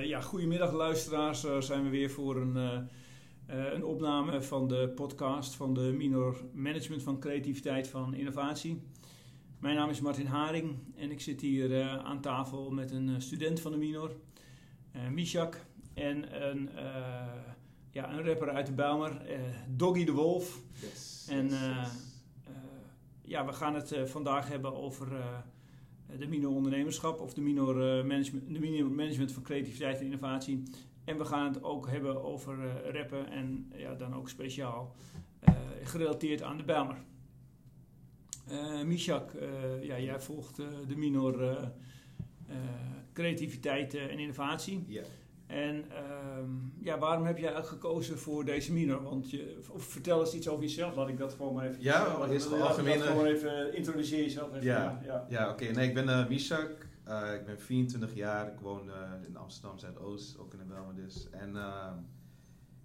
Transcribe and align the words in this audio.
Uh, 0.00 0.06
ja, 0.06 0.20
goedemiddag 0.20 0.72
luisteraars. 0.72 1.44
Uh, 1.44 1.60
zijn 1.60 1.82
we 1.84 1.88
weer 1.88 2.10
voor 2.10 2.36
een, 2.36 2.56
uh, 2.56 3.72
een 3.72 3.84
opname 3.84 4.42
van 4.42 4.68
de 4.68 4.92
podcast 4.94 5.54
van 5.54 5.74
de 5.74 5.80
Minor 5.80 6.44
Management 6.52 7.02
van 7.02 7.20
Creativiteit 7.20 7.88
van 7.88 8.14
Innovatie. 8.14 8.82
Mijn 9.58 9.76
naam 9.76 9.90
is 9.90 10.00
Martin 10.00 10.26
Haring 10.26 10.78
en 10.96 11.10
ik 11.10 11.20
zit 11.20 11.40
hier 11.40 11.82
aan 11.82 12.20
tafel 12.20 12.70
met 12.70 12.90
een 12.90 13.22
student 13.22 13.60
van 13.60 13.72
de 13.72 13.78
Minor, 13.78 14.16
Mishak, 15.10 15.66
en 15.94 16.44
een, 16.50 16.70
ja, 17.90 18.12
een 18.12 18.24
rapper 18.24 18.50
uit 18.50 18.66
de 18.66 18.72
Bijlmer, 18.72 19.22
Doggy 19.68 20.04
de 20.04 20.12
Wolf. 20.12 20.58
Yes, 20.80 21.26
en 21.30 21.48
yes, 21.48 21.58
yes. 21.60 21.88
ja, 23.22 23.46
we 23.46 23.52
gaan 23.52 23.74
het 23.74 23.94
vandaag 24.04 24.48
hebben 24.48 24.74
over 24.74 25.08
de 26.18 26.26
minor 26.26 26.54
ondernemerschap 26.54 27.20
of 27.20 27.34
de 27.34 27.40
minor, 27.40 27.98
uh, 27.98 28.04
management, 28.04 28.54
de 28.54 28.60
minor 28.60 28.90
management 28.90 29.32
van 29.32 29.42
creativiteit 29.42 29.98
en 29.98 30.04
innovatie. 30.04 30.62
En 31.04 31.18
we 31.18 31.24
gaan 31.24 31.52
het 31.52 31.62
ook 31.62 31.88
hebben 31.88 32.24
over 32.24 32.58
uh, 32.58 32.90
rappen 32.92 33.30
en 33.30 33.72
ja, 33.76 33.94
dan 33.94 34.14
ook 34.14 34.28
speciaal 34.28 34.96
uh, 35.48 35.54
gerelateerd 35.82 36.42
aan 36.42 36.56
de 36.56 36.64
Bijlmer. 36.64 36.96
Michak, 38.84 39.32
ja, 39.82 40.00
jij 40.00 40.20
volgt 40.20 40.56
de 40.86 40.96
minor 40.96 41.58
creativiteit 43.12 43.94
en 43.94 44.18
innovatie. 44.18 44.84
Ja. 44.86 45.02
En 45.46 45.84
ja, 46.82 46.98
waarom 46.98 47.26
heb 47.26 47.38
jij 47.38 47.62
gekozen 47.62 48.18
voor 48.18 48.44
deze 48.44 48.72
minor? 48.72 49.02
Want 49.02 49.30
je, 49.30 49.58
of 49.70 49.84
vertel 49.84 50.20
eens 50.20 50.34
iets 50.34 50.48
over 50.48 50.62
jezelf. 50.62 50.96
Laat 50.96 51.08
ik 51.08 51.18
dat 51.18 51.32
gewoon 51.32 51.54
maar 51.54 51.66
even. 51.66 51.82
Ja, 51.82 52.26
eerst 52.28 52.52
algemeen. 52.52 52.98
Laat 52.98 53.06
gewoon 53.06 53.26
even 53.26 53.74
introduceer 53.74 54.22
jezelf. 54.22 54.48
Even. 54.48 54.64
Ja, 54.64 55.00
ja. 55.04 55.26
ja 55.28 55.50
oké. 55.50 55.62
Okay. 55.62 55.74
Nee, 55.74 55.88
ik 55.88 55.94
ben 55.94 56.08
uh, 56.08 56.28
Mishak. 56.28 56.88
Uh, 57.08 57.34
ik 57.34 57.44
ben 57.44 57.60
24 57.60 58.14
jaar. 58.14 58.52
Ik 58.52 58.60
woon 58.60 58.86
uh, 58.86 58.94
in 59.28 59.36
Amsterdam 59.36 59.78
Zuidoost, 59.78 60.38
ook 60.38 60.52
in 60.52 60.58
de 60.58 60.64
Belmer 60.64 60.94
dus. 60.94 61.30
En 61.30 61.50
uh, 61.54 61.92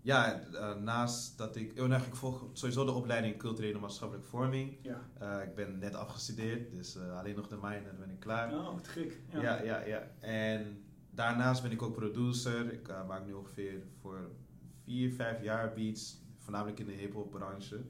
ja, 0.01 0.41
naast 0.79 1.37
dat 1.37 1.55
ik. 1.55 1.79
Oh, 1.79 1.87
nou, 1.87 2.03
ik 2.03 2.15
volg 2.15 2.45
sowieso 2.53 2.85
de 2.85 2.91
opleiding 2.91 3.37
culturele 3.37 3.79
maatschappelijke 3.79 4.29
vorming. 4.29 4.77
Ja. 4.81 5.41
ik 5.41 5.55
ben 5.55 5.77
net 5.79 5.95
afgestudeerd, 5.95 6.71
dus 6.71 6.97
alleen 6.97 7.35
nog 7.35 7.47
de 7.47 7.55
minor 7.55 7.89
en 7.89 7.97
ben 7.99 8.09
ik 8.09 8.19
klaar. 8.19 8.53
Oh, 8.53 8.79
te 8.79 8.89
gek. 8.89 9.19
Ja, 9.29 9.41
ja, 9.41 9.63
ja. 9.63 9.85
ja. 9.85 10.07
En 10.19 10.85
daarnaast 11.15 11.61
ben 11.61 11.71
ik 11.71 11.81
ook 11.81 11.95
producer. 11.95 12.73
Ik 12.73 12.87
uh, 12.87 13.07
maak 13.07 13.25
nu 13.25 13.33
ongeveer 13.33 13.83
voor 14.01 14.29
vier, 14.83 15.11
vijf 15.11 15.41
jaar 15.41 15.73
beats, 15.73 16.21
voornamelijk 16.37 16.79
in 16.79 16.85
de 16.85 16.91
hip-hop 16.91 17.31
branche. 17.31 17.81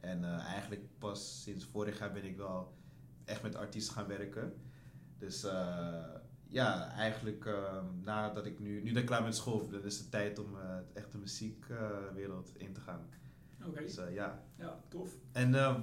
En 0.00 0.22
uh, 0.22 0.44
eigenlijk 0.44 0.98
pas 0.98 1.42
sinds 1.42 1.64
vorig 1.64 1.98
jaar 1.98 2.12
ben 2.12 2.24
ik 2.24 2.36
wel 2.36 2.74
echt 3.24 3.42
met 3.42 3.56
artiesten 3.56 3.94
gaan 3.94 4.06
werken. 4.06 4.54
Dus 5.18 5.44
uh, 5.44 6.04
ja, 6.48 6.90
eigenlijk 6.90 7.50
nadat 8.02 8.46
ik 8.46 8.58
nu, 8.58 8.82
nu 8.82 8.92
dat 8.92 9.00
ik 9.02 9.06
klaar 9.06 9.18
ben 9.18 9.28
met 9.28 9.36
school, 9.36 9.68
dan 9.68 9.82
is 9.82 9.98
het 9.98 10.10
tijd 10.10 10.38
om 10.38 10.56
echt 10.92 11.12
de 11.12 11.18
muziekwereld 11.18 12.52
in 12.56 12.72
te 12.72 12.80
gaan. 12.80 13.08
Oké. 13.58 13.68
Okay. 13.68 13.82
Dus 13.82 14.00
ja. 14.10 14.42
Ja, 14.56 14.80
tof. 14.88 15.16
En 15.32 15.52
de, 15.52 15.80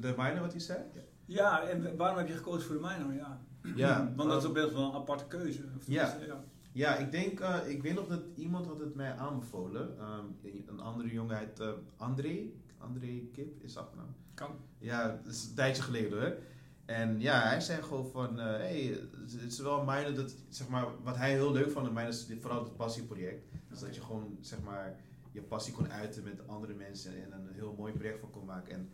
de 0.00 0.14
minor, 0.16 0.40
wat 0.40 0.52
je 0.52 0.60
zei? 0.60 0.84
Ja, 1.24 1.62
en 1.62 1.96
waarom 1.96 2.18
heb 2.18 2.28
je 2.28 2.36
gekozen 2.36 2.66
voor 2.66 2.80
de 2.80 2.88
minor? 2.96 3.12
Ja. 3.12 3.40
Ja, 3.74 4.12
Want 4.16 4.28
dat 4.28 4.42
is 4.42 4.48
ook 4.48 4.54
best 4.54 4.72
wel 4.72 4.84
een 4.84 4.94
aparte 4.94 5.26
keuze. 5.26 5.64
Of 5.76 5.86
ja. 5.86 6.18
ja. 6.26 6.44
Ja, 6.72 6.96
ik 6.96 7.10
denk, 7.10 7.40
uh, 7.40 7.56
ik 7.66 7.82
weet 7.82 7.94
nog 7.94 8.06
dat 8.06 8.22
iemand 8.34 8.66
had 8.66 8.78
het 8.78 8.94
mij 8.94 9.12
aanbevolen. 9.12 9.96
Um, 10.00 10.52
een 10.66 10.80
andere 10.80 11.12
jongen 11.12 11.36
uit 11.36 11.60
uh, 11.60 11.68
André. 11.96 12.50
André 12.78 13.22
Kip 13.32 13.62
is 13.62 13.76
achternaam. 13.76 14.14
Kan. 14.34 14.50
Ja, 14.78 15.20
dat 15.24 15.32
is 15.32 15.44
een 15.48 15.54
tijdje 15.54 15.82
geleden 15.82 16.20
hoor. 16.20 16.36
En 16.84 17.20
ja, 17.20 17.40
hij 17.40 17.60
zei 17.60 17.82
gewoon 17.82 18.06
van, 18.06 18.38
uh, 18.38 18.44
hey, 18.44 19.00
het 19.26 19.42
is 19.42 19.58
wel 19.58 19.84
mijne 19.84 20.12
dat, 20.12 20.34
zeg 20.48 20.68
maar, 20.68 20.86
wat 21.02 21.16
hij 21.16 21.30
heel 21.30 21.52
leuk 21.52 21.70
vond 21.70 21.86
aan 21.86 21.92
mij 21.92 22.08
is 22.08 22.26
vooral 22.40 22.64
het 22.64 22.76
passieproject. 22.76 23.44
Dus 23.68 23.78
okay. 23.78 23.88
dat 23.88 23.94
je 23.94 24.02
gewoon, 24.04 24.36
zeg 24.40 24.60
maar, 24.60 24.96
je 25.32 25.42
passie 25.42 25.74
kon 25.74 25.92
uiten 25.92 26.22
met 26.22 26.48
andere 26.48 26.74
mensen 26.74 27.12
en 27.22 27.32
een 27.32 27.48
heel 27.52 27.74
mooi 27.78 27.92
project 27.92 28.20
van 28.20 28.30
kon 28.30 28.44
maken. 28.44 28.74
En 28.74 28.90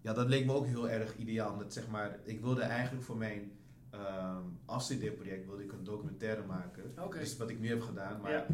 ja, 0.00 0.12
dat 0.12 0.28
leek 0.28 0.46
me 0.46 0.52
ook 0.52 0.66
heel 0.66 0.88
erg 0.88 1.16
ideaal. 1.16 1.58
Dat, 1.58 1.72
zeg 1.72 1.88
maar, 1.88 2.18
ik 2.24 2.40
wilde 2.40 2.62
eigenlijk 2.62 3.04
voor 3.04 3.16
mijn 3.16 3.52
um, 3.96 4.58
afstudeerproject 4.64 5.46
wilde 5.46 5.62
ik 5.62 5.72
een 5.72 5.84
documentaire 5.84 6.46
maken. 6.46 6.92
Okay. 6.98 7.20
Dus 7.20 7.36
wat 7.36 7.50
ik 7.50 7.60
nu 7.60 7.68
heb 7.68 7.82
gedaan. 7.82 8.20
Maar 8.20 8.32
ja. 8.32 8.46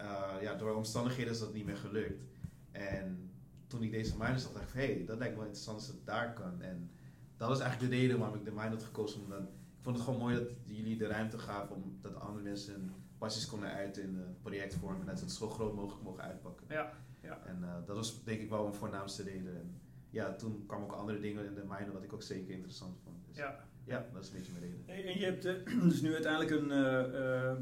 Uh, 0.00 0.42
ja, 0.42 0.54
door 0.54 0.74
omstandigheden 0.74 1.32
is 1.32 1.38
dat 1.38 1.52
niet 1.52 1.66
meer 1.66 1.76
gelukt. 1.76 2.24
En 2.70 3.30
toen 3.66 3.82
ik 3.82 3.90
deze 3.90 4.16
minor 4.16 4.38
zag, 4.38 4.52
dacht 4.52 4.68
ik 4.68 4.74
hé, 4.74 4.94
hey, 4.94 5.04
dat 5.04 5.18
lijkt 5.18 5.32
me 5.32 5.38
wel 5.38 5.48
interessant 5.48 5.76
als 5.76 5.86
het 5.86 6.06
daar 6.06 6.32
kan. 6.32 6.62
En 6.62 6.90
dat 7.36 7.48
was 7.48 7.60
eigenlijk 7.60 7.92
de 7.92 7.98
reden 7.98 8.18
waarom 8.18 8.36
ik 8.36 8.44
de 8.44 8.50
minor 8.50 8.70
had 8.70 8.82
gekozen. 8.82 9.20
Omdat 9.20 9.38
ik 9.38 9.48
vond 9.80 9.96
het 9.96 10.04
gewoon 10.04 10.20
mooi 10.20 10.34
dat 10.34 10.48
jullie 10.64 10.96
de 10.96 11.06
ruimte 11.06 11.38
gaven 11.38 11.76
om 11.76 11.98
dat 12.00 12.14
andere 12.14 12.44
mensen 12.44 12.74
hun 12.74 12.92
passies 13.18 13.46
konden 13.46 13.70
uiten 13.70 14.02
in 14.02 14.16
een 14.16 14.36
projectvorm. 14.42 15.00
En 15.00 15.06
dat 15.06 15.18
ze 15.18 15.24
het 15.24 15.32
zo 15.32 15.48
groot 15.48 15.74
mogelijk 15.74 16.02
mogen 16.02 16.22
uitpakken. 16.22 16.66
Ja, 16.68 16.92
ja. 17.22 17.42
En 17.46 17.58
uh, 17.60 17.74
dat 17.86 17.96
was 17.96 18.24
denk 18.24 18.40
ik 18.40 18.48
wel 18.48 18.66
een 18.66 18.74
voornaamste 18.74 19.22
reden. 19.22 19.56
En 19.56 19.80
ja, 20.10 20.34
toen 20.34 20.64
kwamen 20.66 20.86
ook 20.86 20.92
andere 20.92 21.20
dingen 21.20 21.44
in 21.44 21.54
de 21.54 21.64
minor 21.68 21.92
wat 21.92 22.02
ik 22.02 22.12
ook 22.12 22.22
zeker 22.22 22.54
interessant 22.54 22.98
vond. 23.04 23.26
Dus 23.26 23.36
ja. 23.36 23.68
Ja, 23.90 24.06
dat 24.12 24.22
is 24.22 24.28
een 24.28 24.36
beetje 24.36 24.52
mijn 24.52 24.64
reden. 24.64 25.12
En 25.12 25.18
je 25.18 25.24
hebt 25.24 25.44
uh, 25.44 25.82
dus 25.90 26.00
nu 26.00 26.12
uiteindelijk 26.12 26.50
een, 26.50 26.68
uh, 26.68 27.20
uh, 27.20 27.52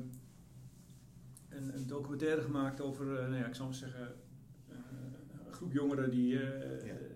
een, 1.48 1.74
een, 1.74 1.86
documentaire 1.86 2.42
gemaakt 2.42 2.80
over, 2.80 3.06
nou 3.06 3.34
ja, 3.34 3.46
ik 3.46 3.54
zal 3.54 3.66
maar 3.66 3.74
zeggen, 3.74 4.14
een 5.46 5.52
groep 5.52 5.72
jongeren 5.72 6.10
die, 6.10 6.28
ja. 6.28 6.40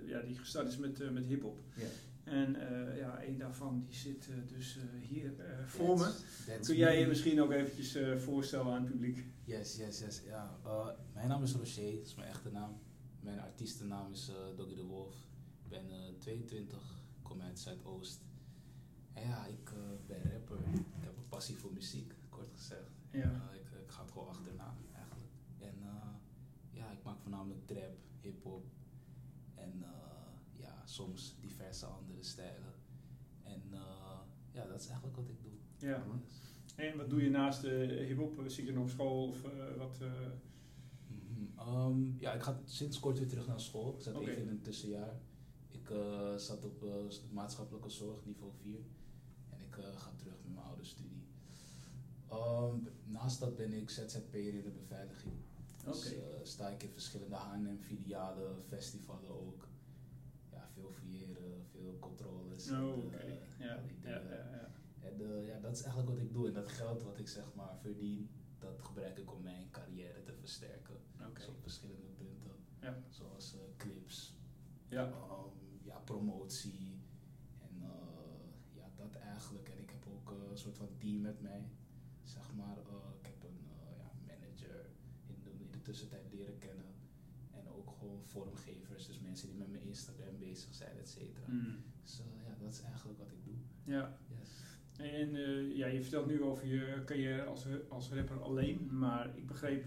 ja. 0.07 0.21
die 0.21 0.39
gestart 0.39 0.69
is 0.69 0.77
met, 0.77 1.13
met 1.13 1.27
hip-hop. 1.27 1.59
Ja. 1.75 1.87
En 2.25 2.57
ja, 2.97 3.23
een 3.25 3.39
daarvan 3.39 3.85
die 3.87 3.95
zit 3.95 4.29
dus 4.47 4.79
hier 5.01 5.33
voor 5.67 5.97
that's, 5.97 6.19
me. 6.19 6.25
That's 6.47 6.69
Kun 6.69 6.77
jij 6.77 7.01
je 7.01 7.07
misschien 7.07 7.43
ook 7.43 7.53
eventjes 7.53 7.99
voorstellen 8.17 8.67
aan 8.67 8.83
het 8.83 8.93
publiek? 8.93 9.25
Yes, 9.45 9.77
yes, 9.77 10.01
yes. 10.01 10.23
Ja. 10.27 10.59
mijn 11.15 11.29
naam 11.29 11.43
is 11.43 11.53
Rocher, 11.53 11.97
dat 11.97 12.07
is 12.07 12.15
mijn 12.15 12.29
echte 12.29 12.51
naam. 12.51 12.79
Mijn 13.21 13.41
artiestennaam 13.41 14.13
is 14.13 14.31
Doggy 14.57 14.75
de 14.75 14.83
Wolf. 14.83 15.15
Ik 15.65 15.71
ben 15.71 15.85
22, 16.19 16.79
kom 17.23 17.41
uit 17.41 17.59
Zuidoost. 17.59 18.21
Ja, 19.33 19.47
ik 19.47 19.71
uh, 19.71 19.79
ben 20.07 20.33
rapper. 20.33 20.59
Ik 20.75 21.05
heb 21.05 21.17
een 21.17 21.29
passie 21.29 21.57
voor 21.57 21.73
muziek, 21.73 22.15
kort 22.29 22.51
gezegd. 22.53 22.91
Ja. 23.11 23.19
Uh, 23.19 23.61
ik, 23.61 23.81
ik, 23.85 23.91
ga 23.91 24.03
het 24.03 24.11
gewoon 24.11 24.29
achterna 24.29 24.75
eigenlijk. 24.95 25.31
En 25.59 25.75
uh, 25.81 26.15
ja, 26.71 26.91
ik 26.91 27.03
maak 27.03 27.21
voornamelijk 27.21 27.67
trap, 27.67 27.97
hip-hop 28.21 28.65
en 29.55 29.85
ja, 30.53 30.83
soms 30.85 31.37
diverse 31.41 31.87
andere 31.87 32.23
stijlen. 32.23 32.75
En 33.43 33.63
ja, 34.53 34.67
dat 34.67 34.81
is 34.81 34.87
eigenlijk 34.87 35.17
wat 35.17 35.29
ik 35.29 35.43
doe. 35.43 35.89
Ja. 35.89 36.05
Dus. 36.25 36.41
En 36.77 36.97
wat 36.97 37.11
doe 37.11 37.23
je 37.23 37.31
naast 37.31 37.61
de 37.61 38.05
hip-hop? 38.07 38.43
Zit 38.47 38.67
je 38.67 38.73
nog 38.73 38.83
op 38.83 38.91
school 38.91 39.29
of 39.29 39.43
wat? 39.77 39.99
Mm 41.07 41.55
-hmm. 41.57 41.75
um, 41.75 42.17
ja, 42.19 42.33
ik 42.33 42.43
ga 42.43 42.61
sinds 42.65 43.01
kort 43.01 43.19
weer 43.19 43.29
terug 43.29 43.47
naar 43.47 43.61
school. 43.61 43.95
Ik 43.95 44.03
zat 44.03 44.15
okay. 44.15 44.29
even 44.29 44.43
in 44.43 44.49
een 44.49 44.63
tussenjaar. 44.63 45.21
Ik 45.69 45.91
zat 46.37 46.65
op 46.65 46.85
maatschappelijke 47.31 47.91
zorg, 47.91 48.25
niveau 48.25 48.53
4. 48.63 48.81
Ik 49.73 49.79
uh, 49.79 49.85
ga 49.97 50.11
terug 50.17 50.35
met 50.45 50.55
mijn 50.55 50.67
oude 50.67 50.85
studie. 50.85 51.23
Um, 52.33 52.89
naast 53.05 53.41
dat 53.41 53.57
ben 53.57 53.73
ik 53.73 53.91
ZZP'er 53.91 54.55
in 54.55 54.63
de 54.63 54.71
beveiliging. 54.71 55.35
Dus 55.85 56.07
okay. 56.07 56.23
sta 56.43 56.69
ik 56.69 56.83
in 56.83 56.91
verschillende 56.91 57.37
H&M-filialen, 57.37 58.63
festivalen 58.69 59.31
ook. 59.31 59.69
Ja, 60.51 60.69
veel 60.75 60.91
fouilleren, 60.91 61.67
veel 61.71 61.97
controles. 62.01 62.71
Oh, 62.71 62.97
oké. 62.97 63.07
Okay. 63.07 63.39
Ja, 63.59 63.83
ja, 64.03 64.11
ja, 64.11 64.51
ja. 64.51 64.71
En 65.01 65.45
ja, 65.47 65.59
dat 65.61 65.73
is 65.73 65.83
eigenlijk 65.83 66.13
wat 66.13 66.27
ik 66.27 66.33
doe. 66.33 66.47
En 66.47 66.53
dat 66.53 66.69
geld 66.69 67.03
wat 67.03 67.19
ik 67.19 67.29
zeg 67.29 67.55
maar 67.55 67.77
verdien, 67.81 68.31
dat 68.59 68.81
gebruik 68.81 69.19
ik 69.19 69.33
om 69.33 69.43
mijn 69.43 69.71
carrière 69.71 70.23
te 70.23 70.35
versterken. 70.35 70.97
Okay. 71.17 71.33
Dus 71.33 71.49
op 71.49 71.63
verschillende 71.63 72.09
punten. 72.17 72.53
Ja. 72.81 73.03
Zoals 73.09 73.57
clips, 73.77 74.35
ja. 74.89 75.07
Um, 75.07 75.81
ja, 75.83 75.99
promotie 75.99 77.02
dat 79.03 79.15
eigenlijk. 79.15 79.69
En 79.69 79.79
ik 79.79 79.91
heb 79.91 80.05
ook 80.15 80.33
uh, 80.33 80.51
een 80.51 80.59
soort 80.59 80.77
van 80.77 80.89
team 80.99 81.21
met 81.21 81.41
mij. 81.41 81.63
Zeg 82.23 82.55
maar, 82.55 82.77
uh, 82.77 83.21
ik 83.21 83.27
heb 83.27 83.43
een 83.51 83.61
ja, 83.99 84.11
manager 84.27 84.77
in 85.27 85.39
de, 85.43 85.51
in 85.51 85.71
de 85.71 85.81
tussentijd 85.81 86.27
leren 86.33 86.59
kennen. 86.59 86.91
En 87.51 87.69
ook 87.69 87.91
gewoon 87.99 88.23
vormgevers, 88.25 89.07
dus 89.07 89.21
mensen 89.21 89.49
die 89.49 89.59
met 89.59 89.71
mijn 89.71 89.85
Instagram 89.85 90.39
bezig 90.39 90.75
zijn, 90.75 90.99
et 90.99 91.09
cetera. 91.09 91.47
Mm. 91.49 91.77
Dus 92.03 92.23
ja, 92.47 92.55
dat 92.61 92.73
is 92.73 92.83
eigenlijk 92.83 93.19
wat 93.19 93.31
ik 93.31 93.45
doe. 93.45 93.55
Ja. 93.85 94.19
Yes. 94.39 94.51
En 94.99 95.31
ja, 95.77 95.87
je 95.87 96.03
vertelt 96.03 96.27
nu 96.27 96.43
over 96.43 96.67
je 96.67 97.03
carrière 97.05 97.45
als, 97.45 97.67
als 97.89 98.13
rapper 98.13 98.43
alleen, 98.43 98.99
maar 98.99 99.37
ik 99.37 99.47
begreep 99.47 99.87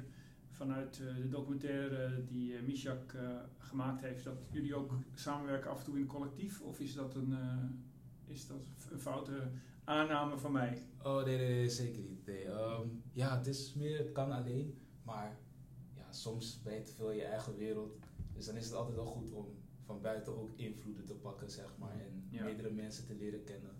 vanuit 0.49 0.99
uh, 0.99 1.15
de 1.15 1.29
documentaire 1.29 2.23
die 2.25 2.61
Mishak 2.61 3.15
gemaakt 3.57 4.01
heeft, 4.01 4.23
dat 4.23 4.47
jullie 4.51 4.75
ook 4.75 4.93
samenwerken 5.13 5.69
af 5.69 5.79
en 5.79 5.85
toe 5.85 5.95
in 5.95 6.01
een 6.01 6.07
collectief? 6.07 6.61
Of 6.61 6.79
is 6.79 6.93
dat 6.93 7.15
een, 7.15 7.35
is 8.27 8.47
dat 8.47 8.57
een 8.91 8.99
foute 8.99 9.51
aanname 9.83 10.37
van 10.37 10.51
mij? 10.51 10.81
Oh 11.03 11.23
nee, 11.25 11.37
nee, 11.37 11.47
nee 11.47 11.69
zeker 11.69 12.01
niet. 12.01 12.25
Nee. 12.25 12.45
Um, 12.47 13.03
ja, 13.11 13.37
het 13.37 13.47
is 13.47 13.73
meer, 13.73 13.97
het 13.97 14.11
kan 14.11 14.31
alleen, 14.31 14.77
maar 15.03 15.37
ja, 15.95 16.11
soms 16.11 16.61
ben 16.61 16.73
je 16.73 16.81
te 16.81 16.91
veel 16.93 17.11
in 17.11 17.17
je 17.17 17.23
eigen 17.25 17.55
wereld. 17.55 17.97
Dus 18.33 18.45
dan 18.45 18.55
is 18.55 18.65
het 18.65 18.73
altijd 18.73 18.95
wel 18.95 19.05
goed 19.05 19.31
om 19.31 19.45
van 19.83 20.01
buiten 20.01 20.37
ook 20.37 20.51
invloeden 20.55 21.05
te 21.05 21.15
pakken, 21.15 21.51
zeg 21.51 21.77
maar. 21.77 21.99
En 21.99 22.27
Ja. 22.29 22.43
meerdere 22.43 22.71
mensen 22.71 23.05
te 23.05 23.15
leren 23.15 23.43
kennen. 23.43 23.71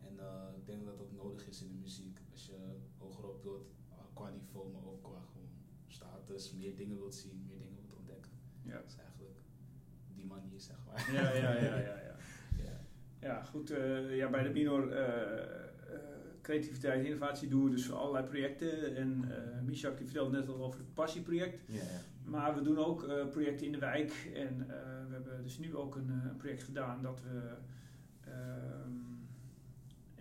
En 0.00 0.18
ik 0.56 0.66
denk 0.66 0.84
dat 0.84 0.98
dat 0.98 1.06
ook 1.06 1.12
nodig 1.12 1.48
is 1.48 1.62
in 1.62 1.68
de 1.68 1.74
muziek. 1.74 2.18
Als 2.32 2.46
je 2.46 2.56
hogerop 2.98 3.42
wilt, 3.42 3.72
qua 4.12 4.30
niveau 4.30 4.72
dat 6.26 6.36
dus 6.36 6.52
meer 6.52 6.76
dingen 6.76 6.98
wilt 6.98 7.14
zien, 7.14 7.44
meer 7.46 7.58
dingen 7.58 7.76
wilt 7.76 7.98
ontdekken. 7.98 8.32
Ja. 8.62 8.72
Dat 8.76 8.86
is 8.86 8.96
eigenlijk 8.96 9.36
die 10.14 10.24
manier, 10.24 10.60
zeg 10.60 10.76
maar. 10.86 11.12
Ja, 11.12 11.32
ja, 11.34 11.52
ja, 11.52 11.76
ja. 11.78 12.00
ja. 12.00 12.03
Ja. 13.24 13.42
Goed. 13.42 13.70
eh, 13.70 14.16
ja, 14.16 14.30
bij 14.30 14.42
de 14.42 14.50
Minor 14.50 14.92
eh, 14.92 15.38
eh, 15.38 15.46
Creativiteit 16.42 16.98
en 16.98 17.06
Innovatie 17.06 17.48
doen 17.48 17.64
we 17.64 17.70
dus 17.70 17.92
allerlei 17.92 18.24
projecten. 18.24 18.96
En 18.96 19.24
eh 19.30 19.62
Michak 19.62 19.96
die 19.96 20.06
vertelde 20.06 20.36
net 20.38 20.48
al 20.48 20.64
over 20.64 20.78
het 20.78 20.94
passieproject. 20.94 21.60
Ja, 21.66 21.74
ja. 21.74 22.30
Maar 22.30 22.54
we 22.54 22.62
doen 22.62 22.78
ook 22.78 23.06
projecten 23.30 23.66
in 23.66 23.72
de 23.72 23.78
wijk. 23.78 24.30
En 24.34 24.66
we 25.08 25.12
hebben 25.12 25.42
dus 25.42 25.58
nu 25.58 25.76
ook 25.76 25.96
een, 25.96 26.36
project 26.36 26.62
gedaan 26.62 27.02
dat 27.02 27.22
we... 27.22 27.40
ehm, 28.30 29.04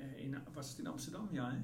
eh, 0.03 0.23
in, 0.23 0.37
was 0.53 0.69
het 0.69 0.79
in 0.79 0.87
Amsterdam? 0.87 1.27
Ja, 1.31 1.51
hè? 1.51 1.57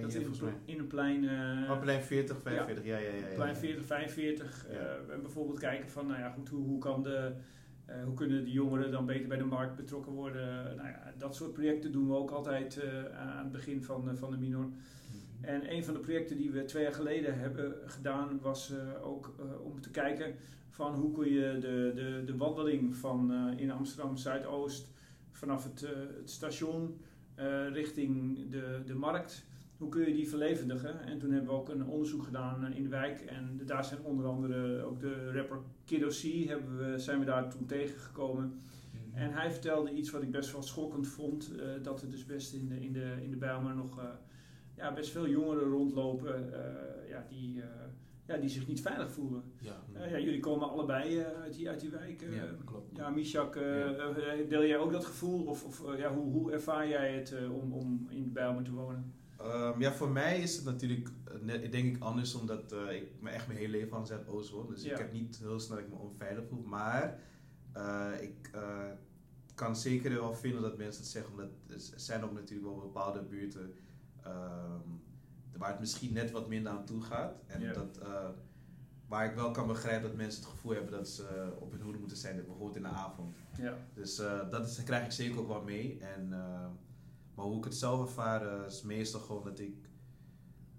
Dat 0.00 0.14
in, 0.14 0.22
een 0.22 0.54
in 0.64 0.78
een 0.78 0.86
plein... 0.86 1.24
Oh, 1.70 1.80
plein 1.80 2.02
40, 2.02 2.40
45, 2.42 2.84
ja, 2.84 2.98
ja, 2.98 3.10
ja. 3.10 3.26
ja, 3.28 3.34
plein 3.34 3.54
ja. 3.54 3.60
40, 3.60 3.84
45. 3.84 4.66
Ja. 4.70 4.78
eh, 4.78 5.14
en 5.14 5.22
bijvoorbeeld 5.22 5.58
kijken 5.58 5.90
van, 5.90 6.06
nou 6.06 6.18
ja, 6.20 6.30
goed, 6.30 6.48
hoe, 6.48 6.66
hoe, 6.66 6.78
kan 6.78 7.02
de, 7.02 7.32
eh, 7.86 8.04
hoe 8.04 8.14
kunnen 8.14 8.44
de 8.44 8.50
jongeren 8.50 8.90
dan 8.90 9.06
beter 9.06 9.28
bij 9.28 9.36
de 9.36 9.44
markt 9.44 9.76
betrokken 9.76 10.12
worden? 10.12 10.76
Nou 10.76 10.88
ja, 10.88 11.12
dat 11.18 11.34
soort 11.34 11.52
projecten 11.52 11.92
doen 11.92 12.08
we 12.08 12.14
ook 12.14 12.30
altijd 12.30 12.76
eh, 12.76 13.04
aan 13.18 13.38
het 13.42 13.52
begin 13.52 13.82
van, 13.82 14.10
eh, 14.10 14.16
van 14.16 14.30
de 14.30 14.36
minor. 14.36 14.68
En 15.40 15.72
een 15.72 15.84
van 15.84 15.94
de 15.94 16.00
projecten 16.00 16.36
die 16.36 16.50
we 16.50 16.64
twee 16.64 16.82
jaar 16.82 16.94
geleden 16.94 17.38
hebben 17.38 17.74
gedaan 17.86 18.40
was 18.40 18.72
ook 19.02 19.34
om 19.64 19.80
te 19.80 19.90
kijken 19.90 20.34
van 20.68 20.94
hoe 20.94 21.12
kun 21.12 21.32
je 21.32 21.58
de, 21.60 21.92
de, 21.94 22.22
de 22.26 22.36
wandeling 22.36 22.96
van 22.96 23.32
in 23.56 23.70
Amsterdam 23.70 24.16
Zuidoost 24.16 24.90
vanaf 25.30 25.64
het, 25.64 25.80
het 26.16 26.30
station 26.30 27.00
richting 27.72 28.38
de, 28.50 28.82
de 28.86 28.94
markt, 28.94 29.46
hoe 29.84 29.92
kun 29.92 30.08
je 30.08 30.14
die 30.14 30.28
verlevendigen? 30.28 31.00
En 31.06 31.18
toen 31.18 31.30
hebben 31.30 31.50
we 31.50 31.56
ook 31.56 31.68
een 31.68 31.86
onderzoek 31.86 32.22
gedaan 32.22 32.64
eh, 32.64 32.76
in 32.76 32.82
de 32.82 32.88
wijk 32.88 33.20
en 33.20 33.60
daar 33.66 33.84
zijn 33.84 34.00
onder 34.02 34.26
andere 34.26 34.82
ook 34.82 35.00
de 35.00 35.32
rapper 35.32 35.58
Kiddo 35.84 36.08
C 36.08 36.48
hebben 36.48 36.76
we, 36.92 36.98
zijn 36.98 37.18
we 37.18 37.24
daar 37.24 37.50
toen 37.50 37.66
tegengekomen. 37.66 38.60
En 39.12 39.32
hij 39.32 39.50
vertelde 39.50 39.92
iets 39.92 40.10
wat 40.10 40.22
ik 40.22 40.30
best 40.30 40.52
wel 40.52 40.62
schokkend 40.62 41.06
vond. 41.08 41.52
eh, 41.56 41.66
dat 41.82 42.02
er 42.02 42.10
dus 42.10 42.26
best 42.26 42.52
in 42.54 42.68
de, 42.68 42.80
in 42.80 42.92
de, 42.92 43.14
in 43.22 43.30
de 43.30 43.36
Bijlmer 43.36 43.74
nog 43.74 43.98
eh, 43.98 44.04
ja, 44.76 44.92
best 44.92 45.10
veel 45.10 45.28
jongeren 45.28 45.68
rondlopen 45.68 46.50
ja, 47.08 47.26
die, 47.28 47.62
ja, 48.26 48.36
die 48.36 48.48
zich 48.48 48.66
niet 48.66 48.80
veilig 48.80 49.10
voelen. 49.10 49.42
Ja, 49.60 49.82
ja, 50.08 50.18
jullie 50.18 50.40
komen 50.40 50.68
allebei 50.68 51.20
uit, 51.22 51.54
die, 51.54 51.68
uit 51.68 51.80
die 51.80 51.90
wijk. 51.90 52.20
ja, 52.30 52.44
klopt. 52.64 52.96
ja, 52.96 53.10
Michak, 53.10 53.54
Ja. 53.54 54.12
deel 54.48 54.64
jij 54.66 54.78
ook 54.78 54.92
dat 54.92 55.04
gevoel? 55.04 55.44
Of, 55.44 55.64
of 55.64 55.96
ja, 55.96 56.14
hoe, 56.14 56.32
hoe 56.32 56.52
ervaar 56.52 56.88
jij 56.88 57.12
het 57.14 57.34
om, 57.62 57.72
om 57.72 58.06
in 58.10 58.24
de 58.24 58.30
Bijlmer 58.30 58.62
te 58.64 58.72
wonen? 58.72 59.12
Ehm, 59.44 59.80
ja, 59.80 59.92
voor 59.92 60.10
mij 60.10 60.40
is 60.40 60.56
het 60.56 60.64
natuurlijk 60.64 61.08
eh, 61.24 61.34
net, 61.40 61.72
denk 61.72 61.96
ik 61.96 62.02
anders, 62.02 62.34
omdat 62.34 62.72
eh, 62.72 62.92
ik 62.96 63.08
me 63.20 63.30
echt 63.30 63.46
mijn 63.46 63.58
hele 63.58 63.70
leven 63.78 63.96
aan 63.96 64.06
Zuidoost 64.06 64.50
woon. 64.50 64.68
Dus 64.68 64.82
Ja. 64.82 64.92
ik 64.92 64.98
heb 64.98 65.12
niet 65.12 65.38
heel 65.38 65.60
snel 65.60 65.76
dat 65.76 65.86
ik 65.86 65.92
me 65.92 65.98
onveilig 65.98 66.44
voel. 66.48 66.62
Maar 66.62 67.20
eh, 67.72 68.10
ik 68.20 68.50
kan 69.54 69.76
zeker 69.76 70.10
wel 70.10 70.34
vinden 70.34 70.62
dat 70.62 70.76
mensen 70.76 71.02
het 71.02 71.10
zeggen, 71.10 71.30
omdat 71.32 71.48
er 71.68 71.80
zijn 72.00 72.24
ook 72.24 72.32
natuurlijk 72.32 72.68
wel 72.70 72.80
bepaalde 72.80 73.22
buurten 73.22 73.74
ehm, 74.22 74.80
waar 75.56 75.70
het 75.70 75.80
misschien 75.80 76.12
net 76.12 76.30
wat 76.30 76.48
minder 76.48 76.72
aan 76.72 76.84
toe 76.84 77.02
gaat. 77.02 77.34
En 77.46 77.60
Ja. 77.60 77.72
dat, 77.72 77.98
waar 79.08 79.26
ik 79.26 79.34
wel 79.34 79.50
kan 79.50 79.66
begrijpen 79.66 80.08
dat 80.08 80.16
mensen 80.16 80.40
het 80.42 80.50
gevoel 80.50 80.72
hebben 80.72 80.92
dat 80.92 81.08
ze 81.08 81.52
op 81.58 81.70
hun 81.72 81.80
hoede 81.80 81.98
moeten 81.98 82.16
zijn, 82.16 82.36
bijvoorbeeld 82.36 82.76
in 82.76 82.82
de 82.82 82.88
avond. 82.88 83.34
Ja, 83.58 83.76
Dus 83.94 84.16
dat 84.50 84.66
is, 84.68 84.82
krijg 84.84 85.04
ik 85.04 85.12
zeker 85.12 85.38
ook 85.40 85.48
wel 85.48 85.62
mee. 85.62 85.98
En, 86.00 86.32
maar 87.34 87.44
hoe 87.44 87.58
ik 87.58 87.64
het 87.64 87.74
zelf 87.74 88.00
ervaar 88.00 88.46
eh, 88.46 88.66
is 88.66 88.82
meestal 88.82 89.20
gewoon 89.20 89.44
dat 89.44 89.58
ik 89.58 89.88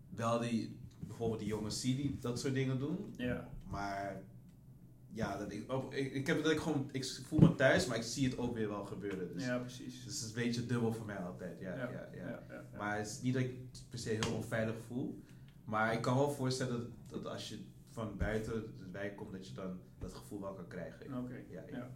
wel 0.09 0.39
die, 0.39 0.79
bijvoorbeeld 0.99 1.39
die 1.39 1.49
jongens 1.49 1.81
zie 1.81 1.95
die 1.95 2.17
dat 2.19 2.39
soort 2.39 2.53
dingen 2.53 2.79
doen. 2.79 3.13
ja, 3.17 3.49
Maar 3.63 4.23
ja, 5.15 5.37
dat 5.37 5.51
ik, 5.51 5.71
ook, 5.71 5.93
ik, 5.93 6.13
ik 6.13 6.27
heb 6.27 6.43
dat 6.43 6.51
ik 6.51 6.59
gewoon, 6.59 6.89
ik 6.91 7.05
voel 7.05 7.39
me 7.39 7.55
thuis, 7.55 7.85
maar 7.85 7.97
ik 7.97 8.03
zie 8.03 8.29
het 8.29 8.37
ook 8.37 8.53
weer 8.53 8.69
wel 8.69 8.85
gebeuren. 8.85 9.33
Dus, 9.33 9.45
ja 9.45 9.57
precies. 9.57 10.03
dus 10.03 10.03
het 10.03 10.13
is 10.13 10.27
een 10.27 10.43
beetje 10.43 10.65
dubbel 10.65 10.93
voor 10.93 11.05
mij 11.05 11.17
altijd. 11.17 11.59
Ja, 11.59 11.75
ja, 11.75 11.89
ja, 11.89 12.09
ja, 12.13 12.43
ja. 12.49 12.77
Maar 12.77 12.97
het 12.97 13.07
is 13.07 13.21
niet 13.21 13.33
dat 13.33 13.43
ik 13.43 13.55
het 13.71 13.83
per 13.89 13.99
se 13.99 14.09
heel 14.09 14.35
onveilig 14.35 14.75
voel. 14.87 15.23
Maar 15.65 15.93
ik 15.93 16.01
kan 16.01 16.15
wel 16.15 16.31
voorstellen 16.31 16.79
dat, 16.79 17.23
dat 17.23 17.31
als 17.31 17.49
je 17.49 17.59
van 17.89 18.17
buiten 18.17 18.53
de 18.77 18.89
wijk 18.91 19.15
komt, 19.15 19.31
dat 19.31 19.47
je 19.47 19.53
dan 19.53 19.79
dat 19.97 20.13
gevoel 20.13 20.41
wel 20.41 20.53
kan 20.53 20.67
krijgen. 20.67 21.17
Oké, 21.17 21.43
ja, 21.49 21.63
ja. 21.71 21.89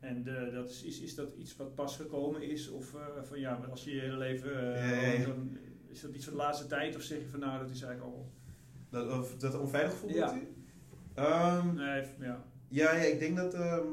En 0.00 0.26
eh, 0.26 0.54
dat 0.54 0.70
is, 0.70 0.82
is, 0.82 1.00
is 1.00 1.14
dat 1.14 1.28
iets 1.38 1.56
wat 1.56 1.74
pas 1.74 1.96
gekomen 1.96 2.42
is? 2.42 2.68
Of 2.70 2.94
eh, 2.94 3.22
van 3.22 3.40
ja, 3.40 3.54
als 3.70 3.84
je 3.84 3.94
je 3.94 4.00
hele 4.00 4.16
leven 4.16 4.74
eh, 4.74 5.18
ja. 5.18 5.24
woont, 5.24 5.26
dan 5.26 5.58
is 5.88 6.00
dat 6.00 6.14
iets 6.14 6.24
van 6.24 6.32
de 6.32 6.38
laatste 6.38 6.66
tijd? 6.66 6.96
Of 6.96 7.02
zeg 7.02 7.18
je 7.18 7.28
van 7.28 7.40
nou, 7.40 7.58
dat 7.58 7.70
is 7.70 7.82
eigenlijk 7.82 8.14
al... 8.14 8.30
Dat, 8.90 9.18
of, 9.18 9.36
dat 9.36 9.58
onveilig 9.58 9.92
gevoel 9.92 10.10
Ja. 10.10 10.34
u? 10.36 10.48
Ehm, 11.14 11.74
Nee, 11.74 12.04
ja. 12.20 12.44
Ja, 12.68 12.94
ja, 12.94 13.02
ik 13.02 13.18
denk 13.18 13.36
dat, 13.36 13.54
ehm 13.54 13.86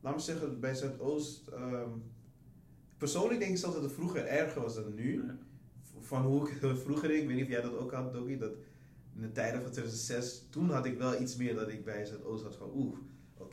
laat 0.00 0.14
me 0.14 0.20
zeggen, 0.20 0.60
bij 0.60 0.74
Zuidoost. 0.74 1.48
ehm 1.48 1.90
persoonlijk 2.96 3.40
denk 3.40 3.52
ik 3.52 3.58
zelfs 3.58 3.74
dat 3.74 3.84
het 3.84 3.92
vroeger 3.92 4.26
erger 4.26 4.62
was 4.62 4.74
dan 4.74 4.94
nu. 4.94 5.22
Ja. 5.26 5.36
Van 6.00 6.22
hoe 6.22 6.48
ik 6.50 6.56
vroeger 6.84 7.10
ik 7.10 7.26
weet 7.26 7.36
niet 7.36 7.44
of 7.44 7.50
jij 7.50 7.60
dat 7.60 7.76
ook 7.76 7.92
had, 7.92 8.12
Doki, 8.12 8.38
dat 8.38 8.52
in 9.14 9.20
de 9.22 9.32
tijden 9.32 9.62
van 9.62 9.70
2006, 9.70 10.46
toen 10.50 10.70
had 10.70 10.86
ik 10.86 10.98
wel 10.98 11.20
iets 11.20 11.36
meer 11.36 11.54
dat 11.54 11.68
ik 11.68 11.84
bij 11.84 12.04
Zuidoost 12.04 12.44
had 12.44 12.56
van, 12.56 12.70
oeh, 12.74 12.96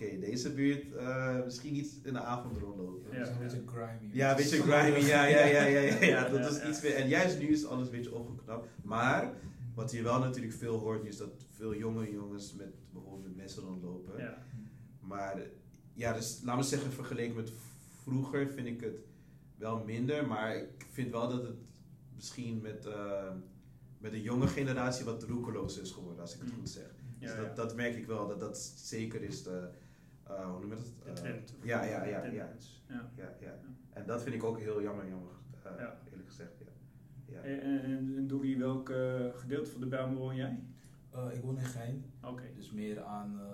oké, 0.05 0.19
deze 0.19 0.53
buurt, 0.53 0.95
eh, 0.95 1.43
misschien 1.43 1.73
niet 1.73 1.99
in 2.03 2.13
de 2.13 2.19
avond 2.21 2.57
rondlopen. 2.57 3.17
Ja. 3.17 3.27
Een 3.27 3.37
beetje 3.39 3.61
grimy. 3.65 4.13
Ja, 4.13 4.29
een 4.29 4.35
beetje 4.35 4.61
grimy, 4.61 5.07
ja, 5.07 5.25
ja, 5.25 5.45
ja, 5.45 5.65
ja, 5.65 5.79
ja, 5.79 6.03
ja, 6.05 6.29
dat 6.29 6.55
ja. 6.61 6.69
iets 6.69 6.81
meer. 6.81 6.95
En 6.95 7.07
juist 7.07 7.39
nu 7.39 7.47
is 7.47 7.65
alles 7.65 7.85
een 7.85 7.91
beetje 7.91 8.13
opgeknapt. 8.13 8.67
Maar, 8.83 9.33
wat 9.75 9.91
je 9.91 10.01
wel 10.01 10.19
natuurlijk 10.19 10.53
veel 10.53 10.77
hoort, 10.77 11.05
is 11.05 11.17
dat 11.17 11.29
veel 11.55 11.75
jonge 11.75 12.11
jongens 12.11 12.53
met 12.53 12.73
bijvoorbeeld 12.91 13.23
met 13.23 13.35
mensen 13.35 13.63
rondlopen. 13.63 14.17
Ja. 14.17 14.37
Maar 14.99 15.41
ja, 15.93 16.13
dus 16.13 16.39
laat 16.43 16.57
me 16.57 16.63
zeggen, 16.63 16.91
vergeleken 16.91 17.35
met 17.35 17.51
vroeger 18.03 18.47
vind 18.51 18.67
ik 18.67 18.81
het 18.81 18.99
wel 19.57 19.83
minder. 19.85 20.27
Maar 20.27 20.55
ik 20.55 20.85
vind 20.91 21.11
wel 21.11 21.29
dat 21.29 21.43
het 21.43 21.57
misschien 22.15 22.61
met, 22.61 22.85
eh, 22.85 23.31
met 23.97 24.11
de 24.11 24.21
jonge 24.21 24.47
generatie 24.47 25.05
wat 25.05 25.23
roekeloos 25.23 25.77
is 25.77 25.91
geworden, 25.91 26.21
als 26.21 26.33
ik 26.33 26.39
het 26.39 26.49
Mm. 26.49 26.55
goed 26.55 26.69
zeg. 26.69 26.89
Dus 27.19 27.35
dat, 27.35 27.45
ja. 27.45 27.53
dat 27.53 27.75
merk 27.75 27.95
ik 27.95 28.05
wel, 28.05 28.27
dat 28.27 28.39
dat 28.39 28.57
zeker 28.75 29.21
is 29.21 29.43
de, 29.43 29.69
eh, 30.29 30.49
hoe 30.51 30.59
noem 30.59 30.69
je 30.69 30.75
dat? 30.75 30.85
De 31.03 31.09
Eh, 31.09 31.13
trend. 31.13 31.55
ja, 31.63 31.83
ja, 31.83 32.03
ja, 32.05 32.21
De 32.21 32.31
ja. 32.31 32.49
ja. 32.87 33.11
ja, 33.15 33.35
ja. 33.39 33.59
En 33.93 34.05
dat 34.05 34.23
vind 34.23 34.35
ik 34.35 34.43
ook 34.43 34.59
heel 34.59 34.81
jammer, 34.81 35.07
jammer 35.07 35.31
eh, 35.63 35.71
Ja. 35.77 35.97
eerlijk 36.11 36.27
gezegd. 36.27 36.51
Ja. 36.59 36.65
Ja. 37.25 37.41
En, 37.41 37.61
en, 37.61 38.15
en 38.17 38.27
Doggy, 38.27 38.57
welk 38.57 38.89
eh, 38.89 39.25
gedeelte 39.33 39.69
van 39.71 39.81
de 39.81 39.87
Bijlmer 39.87 40.17
woon 40.17 40.35
jij? 40.35 40.63
Eh, 41.11 41.27
ik 41.33 41.41
woon 41.41 41.57
in 41.57 41.65
Gein, 41.65 42.05
Oké. 42.23 42.43
dus 42.55 42.71
meer 42.71 43.03
aan, 43.03 43.39
eh, 43.39 43.45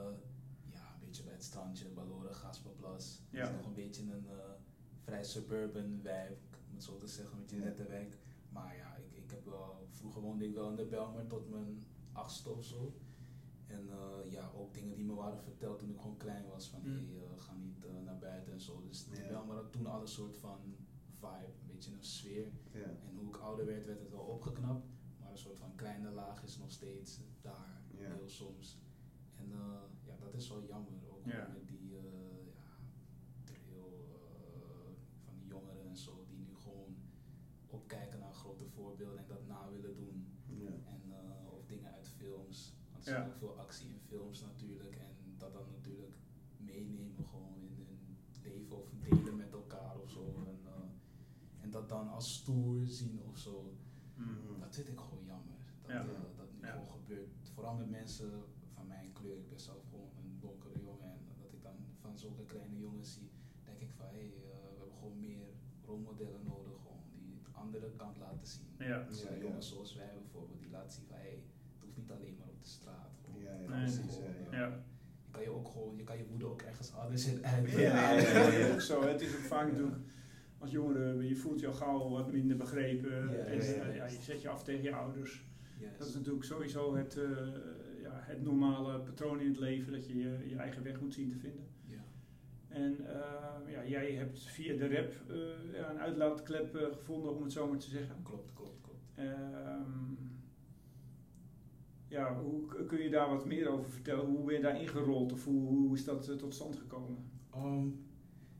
ja, 0.70 0.94
een 0.94 1.05
beetje 1.05 1.24
bij 1.24 1.34
het 1.34 1.44
strandje, 1.44 1.89
Baloren, 1.89 2.36
Gasperplas. 2.36 3.22
Ja. 3.29 3.39
Het 3.39 3.50
is 3.50 3.55
nog 3.55 3.65
een 3.65 3.74
beetje 3.74 4.01
een 4.03 4.25
eh, 4.29 4.36
vrij 5.03 5.24
suburban 5.24 6.01
wijk, 6.01 6.38
om 6.70 6.75
het 6.75 6.84
zo 6.84 6.98
te 6.98 7.08
zeggen, 7.08 7.34
een 7.34 7.39
beetje 7.41 7.58
Ja. 7.58 7.63
nette 7.63 7.86
wijk. 7.88 8.17
Maar 8.50 8.75
ja, 8.75 8.96
ik, 8.96 9.24
ik 9.24 9.32
heb 9.32 9.46
wel, 9.46 9.88
vroeger 9.91 10.22
woonde 10.22 10.46
ik 10.46 10.53
wel 10.53 10.70
in 10.70 10.75
de 10.75 10.86
Belmer 10.86 11.27
tot 11.27 11.50
mijn 11.50 11.84
achtste 12.12 12.50
of 12.50 12.63
zo. 12.63 12.94
En 13.67 13.89
eh, 13.89 14.31
ja, 14.31 14.51
ook 14.55 14.74
dingen 14.74 14.95
die 14.95 15.05
me 15.05 15.13
waren 15.13 15.39
verteld 15.43 15.79
toen 15.79 15.89
ik 15.89 16.00
gewoon 16.00 16.17
klein 16.17 16.45
was. 16.48 16.69
Van 16.69 16.79
Mm. 16.84 16.88
hey, 16.95 17.24
eh, 17.24 17.38
ga 17.41 17.53
niet 17.55 17.86
eh, 17.86 17.91
naar 18.03 18.17
buiten 18.19 18.53
en 18.53 18.62
zo. 18.62 18.81
Dus 18.81 19.07
Ja. 19.12 19.27
Belmer 19.27 19.55
had 19.55 19.72
toen 19.72 19.86
al 19.86 20.01
een 20.01 20.07
soort 20.07 20.38
van 20.38 20.75
vibe, 21.13 21.45
een 21.62 21.67
beetje 21.67 21.91
een 21.93 22.03
sfeer. 22.03 22.51
En 22.72 23.15
hoe 23.15 23.27
ik 23.27 23.38
ouder 23.38 23.65
werd, 23.65 23.86
werd 23.86 24.00
het 24.00 24.10
wel 24.12 24.19
opgeknapt. 24.25 24.88
Maar 25.19 25.31
een 25.31 25.38
soort 25.38 25.57
van 25.60 25.75
kleine 25.75 26.12
laag 26.12 26.43
is 26.43 26.57
nog 26.57 26.72
steeds 26.72 27.22
daar, 27.41 27.81
heel 27.93 28.29
soms. 28.29 28.79
En 29.36 29.51
eh, 29.51 29.81
ja, 30.05 30.15
dat 30.19 30.34
is 30.34 30.50
wel 30.50 30.63
jammer. 30.65 30.93
Ook 31.10 31.25
met 31.25 31.67
die 31.67 31.98
eh, 31.98 32.45
ja, 32.53 32.63
trail 33.43 34.07
eh, 34.13 34.91
van 35.25 35.34
die 35.38 35.48
jongeren 35.48 35.86
en 35.88 35.98
zo, 35.98 36.25
die 36.27 36.38
nu 36.38 36.55
gewoon 36.55 36.95
opkijken 37.67 38.19
naar 38.19 38.34
grote 38.34 38.65
voorbeelden 38.65 39.17
en 39.19 39.27
dat 39.27 39.48
na 39.48 39.69
willen 39.72 39.95
doen. 39.95 40.27
Ja. 40.48 40.69
En, 40.69 41.01
eh, 41.12 41.53
of 41.53 41.65
dingen 41.65 41.91
uit 41.93 42.07
Ja. 43.05 43.25
ook 43.25 43.35
veel 43.35 43.57
actie 43.59 43.88
in 43.89 44.00
films 44.00 44.41
natuurlijk. 44.41 44.95
En 44.95 45.15
dat 45.38 45.53
dan 45.53 45.65
natuurlijk 45.71 46.13
meenemen 46.57 47.25
gewoon 47.29 47.55
in 47.62 47.74
hun 47.77 48.17
leven 48.43 48.77
of 48.81 48.89
delen 49.00 49.35
met 49.35 49.51
elkaar 49.53 50.00
of 50.00 50.09
zo. 50.12 50.43
En, 50.47 50.59
eh, 50.65 51.63
en 51.63 51.69
dat 51.71 51.89
dan 51.89 52.09
als 52.09 52.33
stoer 52.33 52.85
zien 52.88 53.21
of 53.29 53.38
zo. 53.38 53.74
Mhm. 54.15 54.59
Dat 54.59 54.75
vind 54.75 54.88
ik 54.88 55.00
gewoon 55.00 55.25
jammer. 55.25 55.55
Dat 55.81 55.91
Ja. 55.91 56.01
eh, 56.01 56.07
dat 56.35 56.51
nu 56.53 56.62
Ja. 56.67 56.71
gewoon 56.71 56.88
gebeurt. 56.89 57.50
Vooral 57.53 57.75
met 57.75 57.89
mensen 57.89 58.43
van 58.74 58.88
mijn 58.88 59.12
kleur. 59.13 59.38
Ik 59.38 59.50
ben 59.50 59.59
zelf 59.59 59.83
gewoon 59.89 60.09
een 60.24 60.38
donkere 60.39 60.79
jongen. 60.81 61.12
En 61.12 61.35
dat 61.41 61.53
ik 61.53 61.62
dan 61.63 61.75
van 62.01 62.17
zulke 62.17 62.43
kleine 62.45 62.77
jongens 62.79 63.13
zie, 63.13 63.29
denk 63.63 63.79
ik 63.79 63.91
van 63.91 64.05
hé, 64.05 64.12
hey, 64.12 64.25
eh, 64.27 64.71
we 64.71 64.77
hebben 64.77 64.97
gewoon 64.97 65.19
meer 65.19 65.45
rolmodellen 65.85 66.43
nodig. 66.43 66.81
Gewoon 66.81 67.03
die 67.12 67.41
de 67.43 67.50
andere 67.53 67.91
kant 67.95 68.17
laten 68.17 68.47
zien. 68.47 68.67
Ja. 68.77 69.03
Dus 69.03 69.21
Ja, 69.21 69.29
ja, 69.29 69.35
ja. 69.35 69.41
jongens 69.41 69.69
zoals 69.69 69.93
wij 69.95 70.13
bijvoorbeeld, 70.21 70.59
die 70.59 70.69
laten 70.69 70.91
zien 70.91 71.05
van 71.07 71.15
hé, 71.17 71.21
hey, 71.24 71.43
het 71.74 71.81
hoeft 71.83 71.97
niet 71.97 72.12
alleen 72.12 72.35
maar 72.38 72.45
de 72.65 72.72
straat. 72.72 73.12
Gewoon, 73.25 73.41
Ja, 73.41 73.51
ja, 73.51 73.69
Nee. 73.69 73.84
precies. 73.84 74.17
Ja, 74.17 74.57
ja. 74.57 74.60
Ja. 74.60 74.67
Je 75.25 75.31
kan 75.31 75.41
je 75.41 75.50
ook 75.50 75.67
gewoon, 75.67 75.95
je 75.98 76.03
kan 76.03 76.17
je 76.17 76.25
woede 76.29 76.45
ook 76.45 76.62
ergens 76.62 76.93
anders 76.93 77.27
in 77.27 77.45
uiten. 77.45 77.79
Ja, 77.79 78.12
Ja, 78.12 78.50
ja, 78.57 78.74
ook 78.74 78.81
zo. 78.91 79.01
Het 79.07 79.22
is 79.22 79.34
ook 79.36 79.41
vaak 79.41 79.72
natuurlijk 79.72 79.98
als 80.57 80.72
jongere, 80.72 81.27
je 81.27 81.36
voelt 81.36 81.60
je 81.60 81.67
al 81.67 81.74
gauw 81.74 82.10
wat 82.10 82.31
minder 82.31 82.57
begrepen. 82.57 83.12
Ja, 83.12 83.38
en 83.38 83.55
ja, 83.55 83.62
eh, 83.62 83.77
ja. 83.77 83.93
ja, 83.93 84.05
je 84.05 84.22
zet 84.22 84.41
je 84.41 84.50
af 84.50 84.63
tegen 84.63 84.84
je 84.84 84.95
ouders. 84.95 85.43
Yes. 85.79 85.89
Dat 85.98 86.07
is 86.07 86.13
natuurlijk 86.13 86.45
sowieso 86.45 86.95
het, 86.95 87.17
eh, 87.17 87.24
ja, 88.01 88.12
het 88.13 88.41
normale 88.43 89.00
patroon 89.00 89.39
in 89.39 89.48
het 89.48 89.60
leven, 89.60 89.91
dat 89.91 90.07
je 90.07 90.17
je, 90.17 90.38
je 90.50 90.55
eigen 90.55 90.84
weg 90.84 91.00
moet 91.01 91.13
zien 91.13 91.29
te 91.29 91.38
vinden. 91.38 91.65
Ja. 91.86 92.03
En 92.67 92.98
eh, 93.07 93.72
ja, 93.74 93.86
jij 93.86 94.12
hebt 94.12 94.43
via 94.43 94.75
de 94.77 94.88
rap 94.95 95.13
eh, 95.29 95.74
ja, 95.74 95.89
een 95.89 96.00
uitlaatklep 96.00 96.75
gevonden, 96.93 97.36
om 97.36 97.43
het 97.43 97.51
zo 97.51 97.67
maar 97.67 97.77
te 97.77 97.89
zeggen. 97.89 98.15
Klopt, 98.24 98.53
klopt, 98.53 98.81
klopt. 98.81 99.03
Ehm, 99.15 100.13
ja, 102.15 102.41
hoe 102.41 102.86
kun 102.86 103.01
je 103.01 103.10
daar 103.10 103.29
wat 103.29 103.45
meer 103.45 103.69
over 103.69 103.89
vertellen? 103.89 104.25
Hoe 104.25 104.45
ben 104.45 104.55
je 104.55 104.62
daar 104.62 104.81
ingerold 104.81 105.31
of 105.31 105.43
hoe, 105.45 105.67
hoe 105.67 105.95
is 105.95 106.05
dat 106.05 106.29
eh, 106.29 106.36
tot 106.36 106.53
stand 106.53 106.75
gekomen? 106.75 107.17
Ehm, 107.51 107.88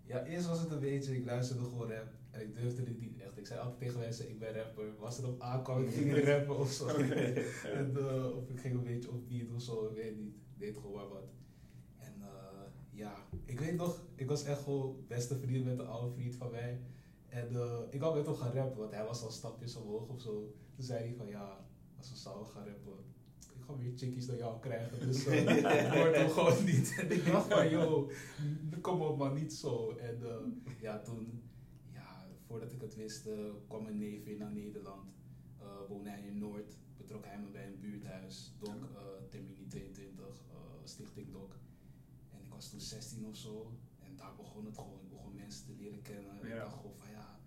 ja, 0.04 0.26
eerst 0.26 0.48
was 0.48 0.60
het 0.60 0.72
een 0.72 0.80
beetje, 0.80 1.16
ik 1.16 1.26
luisterde 1.26 1.64
gewoon 1.64 1.92
rap. 1.92 2.14
En 2.32 2.42
ik 2.42 2.56
durfde 2.56 2.84
dit 2.84 3.00
niet 3.00 3.20
echt. 3.20 3.38
Ik 3.38 3.46
zei 3.46 3.60
altijd 3.60 3.80
tegen 3.80 4.00
mensen, 4.00 4.30
ik 4.30 4.40
ben 4.40 4.54
rapper. 4.54 4.96
Was 5.00 5.18
er 5.18 5.28
op 5.28 5.42
aankwam, 5.42 5.84
ik 5.84 5.94
ging 5.94 6.24
rappen 6.30 6.58
of 6.58 6.72
zo. 6.72 6.88
En, 6.88 7.98
eh, 7.98 8.38
of 8.38 8.50
ik 8.50 8.60
ging 8.60 8.74
een 8.74 8.84
beetje 8.84 9.12
op 9.12 9.28
beat 9.28 9.52
of 9.52 9.62
zo, 9.62 9.86
ik 9.86 9.96
weet 9.96 10.18
niet. 10.18 10.36
Ik 10.36 10.60
deed 10.60 10.76
gewoon 10.76 10.96
maar 10.96 11.08
wat. 11.08 11.30
En 11.98 12.14
eh, 12.22 12.68
ja, 12.92 13.16
ik 13.46 13.60
weet 13.60 13.76
nog, 13.76 14.04
ik 14.16 14.28
was 14.28 14.44
echt 14.44 14.62
gewoon 14.62 15.04
beste 15.08 15.38
vriend 15.38 15.66
met 15.66 15.80
een 15.80 15.88
oude 15.88 16.14
vriend 16.14 16.36
van 16.36 16.52
mij. 16.52 16.80
En 17.28 17.48
ik 17.90 18.00
wou 18.00 18.16
met 18.16 18.26
hem 18.26 18.36
gaan 18.36 18.52
rappen, 18.52 18.80
want 18.80 18.92
hij 18.92 19.06
was 19.06 19.24
al 19.24 19.32
stapjes 19.32 19.76
omhoog 19.76 20.10
of 20.10 20.22
zo. 20.22 20.54
Toen 20.76 20.86
zei 20.86 21.06
hij 21.06 21.16
van 21.16 21.28
ja, 21.28 21.66
als 21.98 22.10
we 22.10 22.16
samen 22.18 22.46
gaan 22.46 22.66
rappen, 22.66 23.15
ga 23.66 23.74
meer 23.74 23.92
chickies 23.96 24.26
dan 24.26 24.38
jou 24.38 24.60
krijgen. 24.60 25.00
Dus 25.08 25.28
uh, 25.28 25.58
ik 25.58 25.94
hoort 25.94 26.16
hem 26.16 26.30
gewoon 26.30 26.66
niet. 26.66 26.96
En 27.00 27.12
ik 27.18 27.26
dacht 27.26 27.48
van 27.54 27.70
yo, 27.70 28.12
kom 28.82 29.02
op 29.02 29.18
maar 29.18 29.34
niet 29.34 29.54
zo. 29.54 29.92
En 29.92 30.18
eh, 30.24 30.82
ja, 30.82 31.00
toen, 31.02 31.44
ja, 31.94 32.28
voordat 32.48 32.72
ik 32.72 32.82
het 32.82 32.96
wist, 32.96 33.26
eh, 33.26 33.34
kwam 33.68 33.84
mijn 33.84 33.98
neef 33.98 34.24
weer 34.24 34.38
naar 34.38 34.52
Nederland. 34.52 35.10
Eh 35.60 35.66
woonde 35.90 36.10
hij 36.10 36.22
in 36.22 36.38
Noord, 36.38 36.76
betrok 36.98 37.26
hij 37.26 37.40
me 37.40 37.48
bij 37.50 37.66
een 37.66 37.80
buurthuis, 37.80 38.56
Doc, 38.60 38.70
eh 38.70 39.02
Termini 39.30 39.68
22, 39.68 40.26
eh, 40.52 40.58
Stichting 40.84 41.32
Doc. 41.32 41.52
En 42.32 42.40
ik 42.42 42.50
was 42.50 42.70
toen 42.70 42.80
16 42.82 43.26
of 43.28 43.36
zo. 43.38 43.72
En 44.00 44.16
daar 44.16 44.36
begon 44.38 44.66
het 44.66 44.76
gewoon. 44.78 45.00
Ik 45.02 45.10
begon 45.10 45.36
mensen 45.36 45.66
te 45.66 45.74
leren 45.78 46.02
kennen. 46.02 46.42
En 46.42 46.48
Ja. 46.48 46.54
Ik 46.54 46.60
dacht 46.62 46.76
gewoon 46.76 46.98
van 46.98 47.10
ja, 47.12 47.40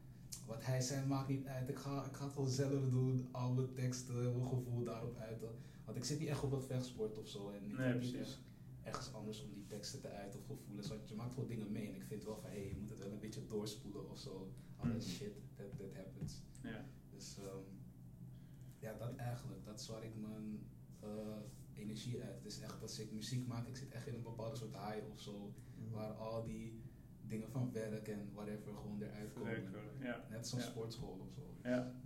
wat 0.46 0.64
hij 0.64 0.80
zei 0.80 1.06
maakt 1.06 1.28
niet 1.28 1.46
uit. 1.46 1.68
Ik 1.68 1.78
ga, 1.78 2.04
ik 2.04 2.16
ga 2.16 2.24
het 2.24 2.32
gewoon 2.32 2.48
zelf 2.48 2.90
doen. 2.90 3.28
Al 3.32 3.52
mijn 3.52 3.72
teksten, 3.72 4.36
mijn 4.36 4.48
gevoel 4.48 4.84
daarop 4.84 5.16
uiten. 5.16 5.48
Want 5.88 6.00
ik 6.00 6.06
zit 6.06 6.18
niet 6.18 6.28
echt 6.28 6.42
op 6.42 6.52
een 6.52 6.60
vechtsport 6.62 7.18
of 7.18 7.28
zo. 7.28 7.48
En 7.50 7.62
ik 7.64 7.76
Nee, 7.76 7.86
heb 7.86 8.00
niet 8.00 8.10
precies. 8.12 8.28
echt 8.32 8.40
ergens 8.82 9.12
anders 9.12 9.42
om 9.42 9.52
die 9.54 9.66
teksten 9.66 10.00
te 10.00 10.08
uiten 10.08 10.40
of 10.40 10.46
gevoelens. 10.46 10.88
Want 10.88 11.08
je 11.08 11.14
maakt 11.14 11.32
gewoon 11.32 11.48
dingen 11.48 11.72
mee. 11.72 11.88
En 11.88 11.94
ik 11.94 12.02
vind 12.04 12.24
wel 12.24 12.36
van 12.40 12.50
hé, 12.50 12.56
hey, 12.56 12.68
je 12.68 12.76
moet 12.76 12.90
het 12.90 12.98
wel 12.98 13.12
een 13.12 13.18
beetje 13.18 13.46
doorspoelen 13.46 14.10
of 14.10 14.18
zo. 14.18 14.52
Alle 14.76 14.92
Mhm. 14.92 15.00
shit 15.00 15.32
that, 15.56 15.78
that 15.78 15.94
happens. 15.94 16.42
Ja. 16.62 16.84
Dus 17.10 17.36
ehm, 17.38 17.62
ja, 18.78 18.92
dat 18.98 19.16
eigenlijk. 19.16 19.64
Dat 19.64 19.80
is 19.80 19.88
waar 19.88 20.04
ik 20.04 20.16
mijn 20.16 20.66
eh, 21.00 21.36
energie 21.74 22.22
uit. 22.22 22.34
Het 22.34 22.44
is 22.52 22.60
echt 22.60 22.82
als 22.82 22.98
ik 22.98 23.12
muziek 23.12 23.46
maak, 23.46 23.66
ik 23.66 23.76
zit 23.76 23.90
echt 23.90 24.06
in 24.06 24.14
een 24.14 24.22
bepaalde 24.22 24.56
soort 24.56 24.72
high 24.74 25.10
of 25.12 25.20
zo. 25.20 25.52
Waar 25.90 26.12
al 26.12 26.44
die 26.44 26.80
dingen 27.26 27.50
van 27.50 27.72
werk 27.72 28.08
en 28.08 28.30
whatever 28.34 28.74
gewoon 28.74 29.02
eruit 29.02 29.32
komen. 29.32 29.72
Ja. 30.00 30.26
Net 30.30 30.46
zo'n 30.48 30.58
Ja. 30.58 30.64
sportschool 30.64 31.18
of 31.28 31.32
zo. 31.34 31.54
Ja. 31.62 32.00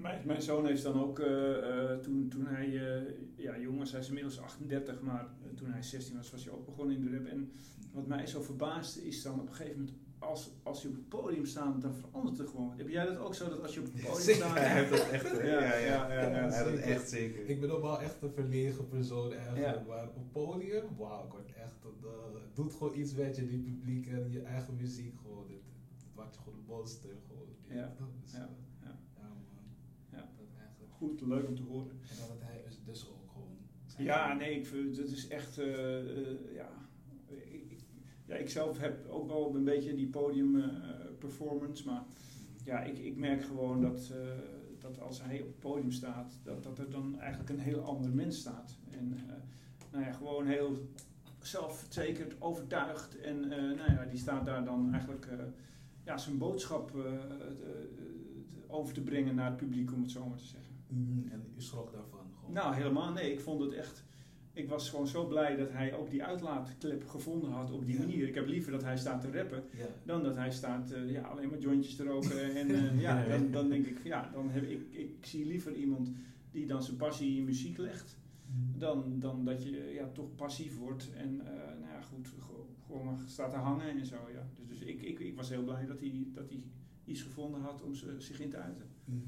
Mijn- 0.00 0.20
Mijn, 0.26 0.42
zoon 0.42 0.66
heeft 0.66 0.82
dan 0.82 1.00
ook, 1.02 1.18
eh, 1.18 1.90
eh, 1.92 1.98
toen, 1.98 2.28
toen 2.28 2.46
hij, 2.46 2.66
eh, 2.66 3.02
ja 3.36 3.58
jong 3.58 3.78
was, 3.78 3.90
hij 3.90 4.00
is 4.00 4.08
inmiddels 4.08 4.40
38, 4.40 5.00
maar 5.00 5.26
toen 5.54 5.70
hij 5.70 5.82
16 5.82 6.16
was, 6.16 6.30
was 6.30 6.44
hij 6.44 6.52
ook 6.52 6.64
begonnen 6.64 6.96
in 6.96 7.04
de 7.04 7.16
rap. 7.16 7.26
En 7.26 7.52
wat 7.92 8.06
mij 8.06 8.26
zo 8.26 8.42
verbaasde 8.42 9.06
is 9.06 9.22
dan 9.22 9.40
op 9.40 9.48
een 9.48 9.54
gegeven 9.54 9.78
moment, 9.78 9.96
als, 10.18 10.50
als 10.62 10.82
je 10.82 10.88
op 10.88 10.94
het 10.94 11.08
podium 11.08 11.44
staat, 11.46 11.82
dan 11.82 11.94
verandert 11.94 12.38
het 12.38 12.48
gewoon. 12.48 12.72
Heb 12.76 12.88
jij 12.88 13.04
dat 13.06 13.16
ook 13.16 13.34
zo, 13.34 13.48
dat 13.48 13.62
als 13.62 13.74
je 13.74 13.80
op 13.80 13.86
het 13.86 13.94
podium 14.02 14.20
Zeker. 14.20 14.40
staat... 14.44 14.58
Hij 14.58 14.68
heeft 14.68 14.90
dat 14.90 15.08
echt, 15.08 15.30
Ja, 15.36 15.44
ja, 15.44 15.76
ja, 15.76 16.12
ja, 16.12 16.12
ja, 16.12 16.28
Hij 16.30 16.42
heeft 16.42 16.64
dat 16.64 16.74
echt 16.84 17.08
zeker. 17.08 17.48
Ik 17.48 17.60
ben 17.60 17.70
ook 17.70 17.82
wel 17.82 18.00
echt 18.00 18.22
een 18.22 18.32
verlegen 18.32 18.88
persoon 18.88 19.32
eigenlijk. 19.32 19.64
Ja. 19.76 19.82
Maar 19.86 20.08
op 20.14 20.32
podium, 20.32 20.84
wauw, 20.96 21.24
ik 21.24 21.30
word 21.30 21.52
echt, 21.52 21.82
het, 21.82 22.10
het 22.42 22.56
doet 22.56 22.72
gewoon 22.72 22.98
iets 22.98 23.14
met 23.14 23.36
je, 23.36 23.46
die 23.46 23.58
publiek 23.60 24.06
en 24.06 24.30
je 24.30 24.42
eigen 24.42 24.76
muziek 24.76 25.14
gewoon. 25.22 25.46
Het, 25.48 25.62
het 26.04 26.14
maakt 26.14 26.34
je 26.34 26.40
gewoon 26.40 26.58
een 26.58 26.64
monster 26.66 27.10
gewoon. 27.26 27.46
Ja, 27.68 27.74
ja, 27.74 27.96
eh, 27.98 28.32
ja. 28.32 28.48
ja 29.16 29.28
man. 29.28 29.64
Ja. 30.10 30.18
Dat 30.36 30.46
eigenlijk. 30.58 30.87
Goed, 30.98 31.20
leuk 31.20 31.48
om 31.48 31.54
te 31.54 31.62
horen. 31.62 31.90
En 31.90 32.16
dat 32.28 32.40
hij 32.40 32.62
dus- 32.64 32.82
dus 32.84 33.08
ook 33.08 33.30
gewoon. 33.32 33.56
Ja, 33.98 34.34
nee, 34.34 34.54
ik 34.58 34.66
vind 34.66 34.96
dat 34.96 35.08
is 35.08 35.28
echt, 35.28 35.58
eh, 35.58 35.98
eh, 35.98 36.54
ja. 36.54 36.70
Ik, 37.26 37.78
ja, 38.24 38.34
ik 38.34 38.50
zelf 38.50 38.78
heb 38.78 39.08
ook 39.08 39.26
wel 39.26 39.54
een 39.54 39.64
beetje 39.64 39.94
die 39.94 40.08
podium 40.08 40.60
eh, 40.60 40.68
performance, 41.18 41.84
maar 41.86 42.04
ja, 42.64 42.80
ik, 42.82 42.98
ik 42.98 43.16
merk 43.16 43.42
gewoon 43.42 43.80
dat, 43.80 44.12
dat 44.78 45.00
als 45.00 45.22
hij 45.22 45.40
op 45.40 45.46
het 45.46 45.58
podium 45.58 45.90
staat, 45.90 46.38
dat, 46.42 46.62
dat 46.62 46.78
er 46.78 46.90
dan 46.90 47.18
eigenlijk 47.18 47.50
een 47.50 47.58
heel 47.58 47.80
ander 47.80 48.10
mens 48.10 48.38
staat. 48.38 48.78
En 48.90 49.18
nou 49.92 50.04
ja, 50.04 50.12
gewoon 50.12 50.46
heel 50.46 50.88
zelfverzekerd, 51.42 52.40
overtuigd 52.40 53.20
en 53.20 53.48
nou 53.48 53.92
ja, 53.92 54.04
die 54.04 54.18
staat 54.18 54.44
daar 54.44 54.64
dan 54.64 54.92
eigenlijk 54.92 55.28
ja, 56.04 56.18
zijn 56.18 56.38
boodschap 56.38 56.92
over 58.66 58.94
te 58.94 59.02
brengen 59.02 59.34
naar 59.34 59.46
het 59.46 59.56
publiek, 59.56 59.92
om 59.92 60.02
het 60.02 60.10
zo 60.10 60.28
maar 60.28 60.38
te 60.38 60.44
zeggen. 60.44 60.77
En 61.30 61.42
u 61.56 61.62
schrok 61.62 61.92
daarvan 61.92 62.26
gewoon. 62.38 62.52
Nou, 62.52 62.74
helemaal 62.74 63.12
nee. 63.12 63.32
Ik 63.32 63.40
vond 63.40 63.60
het 63.60 63.72
echt. 63.72 64.04
Ik 64.52 64.68
was 64.68 64.90
gewoon 64.90 65.06
zo 65.06 65.26
blij 65.26 65.56
dat 65.56 65.70
hij 65.70 65.94
ook 65.94 66.10
die 66.10 66.24
uitlaatklep 66.24 67.06
gevonden 67.08 67.50
had 67.50 67.70
op 67.70 67.84
die 67.86 67.94
Ja. 67.94 68.00
manier. 68.00 68.28
Ik 68.28 68.34
heb 68.34 68.46
liever 68.46 68.72
dat 68.72 68.82
hij 68.82 68.96
staat 68.96 69.20
te 69.20 69.30
rappen 69.30 69.62
Ja. 69.76 69.86
dan 70.04 70.22
dat 70.22 70.36
hij 70.36 70.50
staat 70.50 70.90
eh, 70.90 71.10
ja, 71.10 71.22
alleen 71.22 71.48
maar 71.48 71.58
jointjes 71.58 71.96
te 71.96 72.04
roken. 72.04 72.54
En 72.56 72.70
eh, 72.70 73.00
ja, 73.06 73.24
dan, 73.26 73.50
dan 73.50 73.68
denk 73.68 73.86
ik, 73.86 73.98
ja, 74.04 74.30
dan 74.32 74.50
heb 74.50 74.62
ik, 74.62 74.92
ik 74.92 75.26
zie 75.26 75.46
liever 75.46 75.72
iemand 75.74 76.10
die 76.50 76.66
dan 76.66 76.82
zijn 76.82 76.96
passie 76.96 77.36
in 77.38 77.44
muziek 77.44 77.76
legt. 77.78 78.18
Dan, 78.76 79.18
dan 79.20 79.44
dat 79.44 79.62
je 79.64 79.70
ja, 79.94 80.08
toch 80.12 80.34
passief 80.34 80.78
wordt 80.78 81.10
en 81.16 81.40
eh, 81.40 81.54
nou 81.54 81.92
ja, 81.92 82.00
goed, 82.00 82.28
go- 82.40 82.68
gewoon 82.86 83.04
maar 83.04 83.18
staat 83.26 83.50
te 83.50 83.56
hangen 83.56 83.88
en 83.98 84.06
zo. 84.06 84.16
Ja. 84.32 84.48
Dus, 84.54 84.68
dus 84.78 84.80
ik, 84.88 85.02
ik, 85.02 85.18
ik 85.18 85.36
was 85.36 85.48
heel 85.48 85.62
blij 85.64 85.86
dat 85.86 86.00
hij, 86.00 86.26
dat 86.32 86.48
hij 86.48 86.62
iets 87.04 87.22
gevonden 87.22 87.60
had 87.60 87.82
om 87.82 87.94
zich 88.18 88.40
in 88.40 88.50
te 88.50 88.56
uiten. 88.56 88.86
Mhm. 89.04 89.20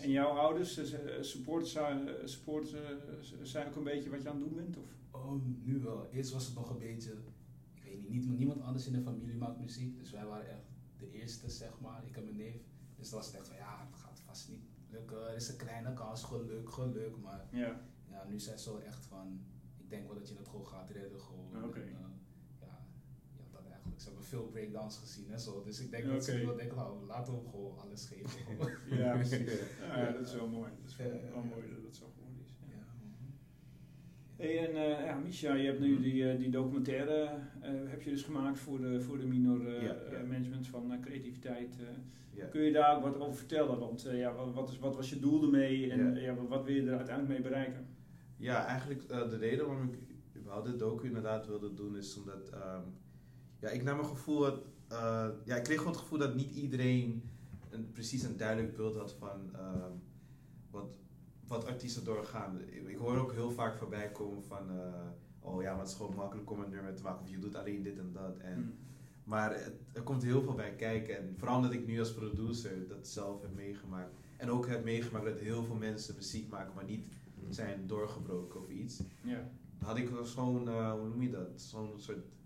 En 0.00 0.10
jouw 0.10 0.28
ouders, 0.28 0.74
ze- 0.74 1.18
support, 1.20 1.74
eh, 2.74 2.86
zijn 3.42 3.66
ook 3.68 3.76
een 3.76 3.84
beetje 3.84 4.10
wat 4.10 4.22
je 4.22 4.28
aan 4.28 4.36
het 4.40 4.44
doen 4.44 4.54
bent? 4.54 4.76
Of? 4.76 4.88
Oh, 5.10 5.32
nu 5.62 5.78
wel. 5.80 6.08
Eerst 6.12 6.32
was 6.32 6.46
het 6.46 6.54
nog 6.54 6.70
een 6.70 6.78
beetje, 6.78 7.10
ik 7.74 7.82
weet 7.84 7.98
niet, 7.98 8.10
niet- 8.26 8.38
niemand 8.38 8.60
anders 8.62 8.86
in 8.86 8.92
de 8.92 9.00
familie 9.00 9.34
maakt 9.36 9.60
muziek. 9.60 9.98
Dus 9.98 10.10
wij 10.10 10.26
waren 10.26 10.48
echt 10.48 10.62
de 10.98 11.10
eerste, 11.10 11.50
zeg 11.50 11.80
maar. 11.80 12.06
Ik 12.06 12.16
en 12.16 12.24
mijn 12.24 12.36
neef. 12.36 12.62
Dus 12.96 13.08
dan 13.10 13.18
was 13.18 13.26
het 13.28 13.36
echt 13.36 13.46
van, 13.48 13.56
ja, 13.56 13.86
het 13.90 13.96
gaat 14.00 14.20
vast 14.20 14.48
niet 14.48 14.64
lukken. 14.90 15.28
Er 15.28 15.34
is 15.36 15.48
een 15.48 15.56
kleine 15.56 15.92
kans, 15.92 16.22
geluk, 16.24 16.70
geluk. 16.72 17.16
Maar 17.22 17.46
Ja. 17.50 17.80
ja, 18.10 18.24
nu 18.28 18.40
zijn 18.40 18.58
ze 18.58 18.64
zo 18.70 18.76
echt 18.78 19.06
van, 19.06 19.40
ik 19.78 19.90
denk 19.90 20.06
wel 20.06 20.14
dat 20.18 20.28
je 20.28 20.34
het 20.36 20.48
gewoon 20.48 20.66
gaat 20.66 20.90
redden. 20.90 21.20
Gewoon. 21.20 21.50
En, 21.54 21.60
eh, 21.84 21.90
ja, 22.60 22.78
ja, 23.36 23.44
dat 23.52 23.64
eigenlijk. 23.66 23.93
Ze 24.04 24.10
hebben 24.10 24.28
veel 24.28 24.48
breakdowns 24.52 24.96
gezien 24.98 25.26
en 25.32 25.40
zo. 25.40 25.62
Dus 25.64 25.80
ik 25.80 25.90
denk 25.90 26.06
dat 26.06 26.24
ze 26.24 26.34
nu 26.34 26.46
wel 26.46 26.56
denken, 26.56 26.76
nou, 26.76 27.06
laten 27.06 27.32
we 27.32 27.38
hem 27.38 27.48
gewoon 27.50 27.78
alles 27.78 28.06
geven. 28.06 28.30
Ja, 28.98 29.12
precies. 29.14 29.50
Ja, 29.96 30.10
dat 30.12 30.26
is 30.26 30.34
wel 30.34 30.48
mooi. 30.48 30.70
Dat 30.82 30.90
is 30.90 30.96
wel, 30.96 31.42
mooi 31.44 31.62
dat 31.74 31.82
het 31.86 31.96
zo 31.96 32.06
geworden 32.14 32.40
is. 32.44 32.56
Ja. 32.60 32.84
man. 33.00 33.32
Hey, 34.36 34.68
en 34.68 34.98
eh, 34.98 35.06
ja, 35.06 35.16
Misha, 35.18 35.54
je 35.54 35.66
hebt 35.66 35.80
nu 35.80 36.00
die, 36.00 36.30
eh, 36.30 36.38
die 36.38 36.50
documentaire 36.50 37.22
eh, 37.60 37.70
heb 37.86 38.02
je 38.02 38.10
dus 38.10 38.22
gemaakt 38.22 38.58
voor 38.58 38.80
de, 38.80 39.00
voor 39.00 39.18
de 39.18 39.26
minor 39.26 39.58
management 40.28 40.66
van 40.66 41.00
creativiteit. 41.00 41.76
eh. 41.80 42.50
Kun 42.50 42.62
je 42.62 42.72
daar 42.72 42.96
ook 42.96 43.02
wat 43.02 43.18
over 43.20 43.34
vertellen? 43.34 43.78
Want 43.78 44.04
eh, 44.04 44.18
ja, 44.18 44.34
wat, 44.34 44.52
wat, 44.54 44.68
is, 44.70 44.78
wat 44.78 44.96
was 44.96 45.10
je 45.10 45.18
doel 45.20 45.42
ermee 45.42 45.90
en 45.90 46.14
Ja. 46.14 46.20
ja. 46.20 46.34
wat, 46.34 46.48
wat 46.48 46.64
wil 46.64 46.74
je 46.74 46.82
er 46.90 46.96
uiteindelijk 46.96 47.28
mee 47.40 47.50
bereiken? 47.50 47.86
Ja, 48.36 48.66
eigenlijk 48.66 49.02
eh, 49.02 49.30
de 49.30 49.36
reden 49.36 49.66
waarom 49.66 49.88
ik 49.92 49.98
überhaupt 50.36 50.66
dit 50.66 50.78
docu 50.78 51.06
inderdaad 51.06 51.46
wilde 51.46 51.74
doen 51.74 51.96
is 51.96 52.16
omdat 52.16 52.48
ehm, 52.50 52.82
ja, 53.64 53.70
ik 53.70 53.82
naar 53.82 53.96
mijn 53.96 54.08
gevoel 54.08 54.44
had, 54.44 54.62
eh, 54.88 55.28
ja, 55.44 55.56
ik 55.56 55.64
kreeg 55.64 55.78
gewoon 55.78 55.92
het 55.92 56.02
gevoel 56.02 56.18
dat 56.18 56.34
niet 56.34 56.54
iedereen 56.54 57.30
een, 57.70 57.92
precies 57.92 58.22
een 58.22 58.36
duidelijk 58.36 58.76
beeld 58.76 58.96
had 58.96 59.12
van 59.12 59.54
ehm, 59.54 59.92
wat, 60.70 60.86
wat 61.46 61.66
artiesten 61.66 62.04
doorgaan. 62.04 62.60
Ik, 62.86 62.96
hoor 62.96 63.16
ook 63.16 63.32
heel 63.32 63.50
vaak 63.50 63.76
voorbij 63.76 64.10
komen 64.10 64.42
van, 64.44 64.70
eh, 64.70 65.08
oh 65.40 65.62
ja, 65.62 65.70
maar 65.70 65.80
het 65.80 65.88
is 65.88 65.94
gewoon 65.94 66.14
makkelijk 66.14 66.50
om 66.50 66.60
een 66.60 66.70
nummer 66.70 66.94
te 66.94 67.02
maken 67.02 67.22
of 67.22 67.30
je 67.30 67.38
doet 67.38 67.54
alleen 67.54 67.82
dit 67.82 67.98
en 67.98 68.12
dat. 68.12 68.38
En, 68.38 68.54
Hmm. 68.54 68.82
Maar 69.24 69.54
het, 69.54 69.74
er 69.92 70.02
komt 70.02 70.22
heel 70.22 70.42
veel 70.42 70.54
bij 70.54 70.74
kijken. 70.74 71.18
En 71.18 71.34
vooral 71.38 71.56
omdat 71.56 71.72
ik 71.72 71.86
nu 71.86 71.98
als 71.98 72.14
producer 72.14 72.88
dat 72.88 73.08
zelf 73.08 73.42
heb 73.42 73.54
meegemaakt. 73.54 74.14
En 74.36 74.50
ook 74.50 74.66
heb 74.66 74.84
meegemaakt 74.84 75.24
dat 75.24 75.38
heel 75.38 75.64
veel 75.64 75.74
mensen 75.74 76.14
muziek 76.14 76.50
maken, 76.50 76.74
maar 76.74 76.84
niet 76.84 77.04
zijn 77.48 77.86
doorgebroken 77.86 78.60
of 78.60 78.68
iets. 78.68 79.02
Ja. 79.22 79.50
Had 79.78 79.96
ik 79.96 80.08
wel 80.08 80.24
zo'n, 80.24 80.68
eh, 80.68 80.92
hoe 80.92 81.08
noem 81.08 81.22
je 81.22 81.30
dat? 81.30 81.48
Zo'n 81.54 81.92
soort, 81.96 82.18
een, 82.18 82.43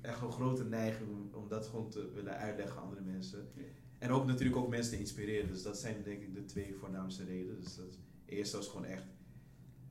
echt 0.00 0.22
een 0.22 0.32
grote 0.32 0.64
neiging 0.64 1.08
om, 1.10 1.30
om 1.32 1.48
dat 1.48 1.66
gewoon 1.66 1.90
te 1.90 2.10
willen 2.14 2.36
uitleggen 2.36 2.76
aan 2.76 2.82
andere 2.82 3.02
mensen. 3.02 3.48
Ja. 3.54 3.62
En 3.98 4.10
ook 4.10 4.26
natuurlijk 4.26 4.56
ook 4.56 4.68
mensen 4.68 4.92
te 4.92 4.98
inspireren. 4.98 5.48
Dus 5.48 5.62
dat 5.62 5.78
zijn 5.78 6.02
denk 6.02 6.22
ik 6.22 6.34
de 6.34 6.44
twee 6.44 6.74
voornaamste 6.74 7.24
redenen. 7.24 7.60
Dus 7.60 7.76
dat 7.76 7.98
eerst 8.24 8.52
was 8.52 8.68
gewoon 8.68 8.84
echt 8.84 9.04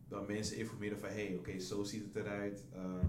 wel 0.07 0.23
mensen 0.25 0.57
informeren 0.57 0.99
van 0.99 1.09
hé, 1.09 1.25
hey, 1.25 1.35
oké, 1.35 1.59
zo 1.59 1.83
ziet 1.83 2.03
het 2.03 2.15
eruit. 2.15 2.63
ehm, 2.73 3.05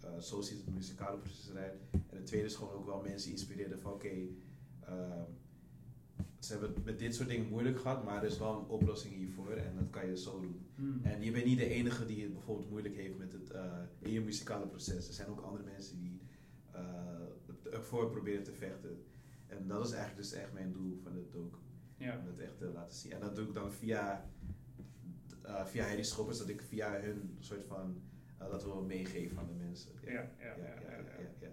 eh, 0.00 0.18
zo 0.18 0.40
ziet 0.40 0.58
het 0.64 0.74
muzikale 0.74 1.18
proces 1.18 1.48
eruit. 1.50 1.80
En 1.90 2.16
het 2.16 2.26
tweede 2.26 2.46
is 2.46 2.54
gewoon 2.54 2.72
ook 2.72 2.86
wel 2.86 3.02
mensen 3.02 3.30
inspireren 3.30 3.80
van 3.80 3.92
oké, 3.92 4.26
ehm, 4.80 5.30
ze 6.38 6.52
hebben 6.52 6.74
het 6.74 6.84
met 6.84 6.98
dit 6.98 7.14
soort 7.14 7.28
dingen 7.28 7.48
moeilijk 7.48 7.80
gehad, 7.80 8.04
maar 8.04 8.16
er 8.16 8.30
is 8.30 8.38
wel 8.38 8.58
een 8.58 8.66
oplossing 8.66 9.14
hiervoor 9.14 9.50
en 9.50 9.74
dat 9.76 9.90
kan 9.90 10.06
je 10.06 10.16
zo 10.16 10.40
doen. 10.40 10.66
Hmm. 10.74 11.00
En 11.02 11.22
je 11.22 11.30
bent 11.30 11.44
niet 11.44 11.58
de 11.58 11.68
enige 11.68 12.06
die 12.06 12.22
het 12.22 12.32
bijvoorbeeld 12.32 12.70
moeilijk 12.70 12.94
heeft 12.94 13.18
met 13.18 13.32
het 13.32 13.50
uh, 13.52 13.72
in 13.98 14.12
je 14.12 14.20
muzikale 14.20 14.66
proces. 14.66 15.08
Er 15.08 15.14
zijn 15.14 15.28
ook 15.28 15.40
andere 15.40 15.64
mensen 15.64 15.98
die 15.98 16.11
ervoor 17.82 18.10
proberen 18.10 18.42
te 18.42 18.52
vechten. 18.52 19.04
En 19.46 19.66
dat 19.66 19.86
is 19.86 19.92
eigenlijk 19.92 20.22
dus 20.22 20.32
echt 20.32 20.52
mijn 20.52 20.72
doel 20.72 21.00
van 21.02 21.14
het 21.14 21.32
docu. 21.32 21.58
Ja. 21.96 22.18
Om 22.18 22.24
dat 22.24 22.38
echt 22.38 22.58
te 22.58 22.70
laten 22.74 22.96
zien. 22.96 23.12
En 23.12 23.20
dat 23.20 23.36
doe 23.36 23.46
ik 23.46 23.54
dan 23.54 23.72
via, 23.72 24.30
uh, 25.46 25.66
via 25.66 25.84
Harry 25.84 26.02
Schoppers, 26.02 26.38
dat 26.38 26.48
ik 26.48 26.62
via 26.62 27.00
hun 27.00 27.36
soort 27.38 27.64
van 27.64 28.02
dat 28.38 28.64
wil 28.64 28.82
meegeven 28.82 29.38
aan 29.38 29.46
de 29.46 29.64
mensen. 29.64 29.92
Ja, 30.04 30.10
ja, 30.12 30.30
ja. 30.38 30.56
ja, 30.56 30.96
ja 31.40 31.48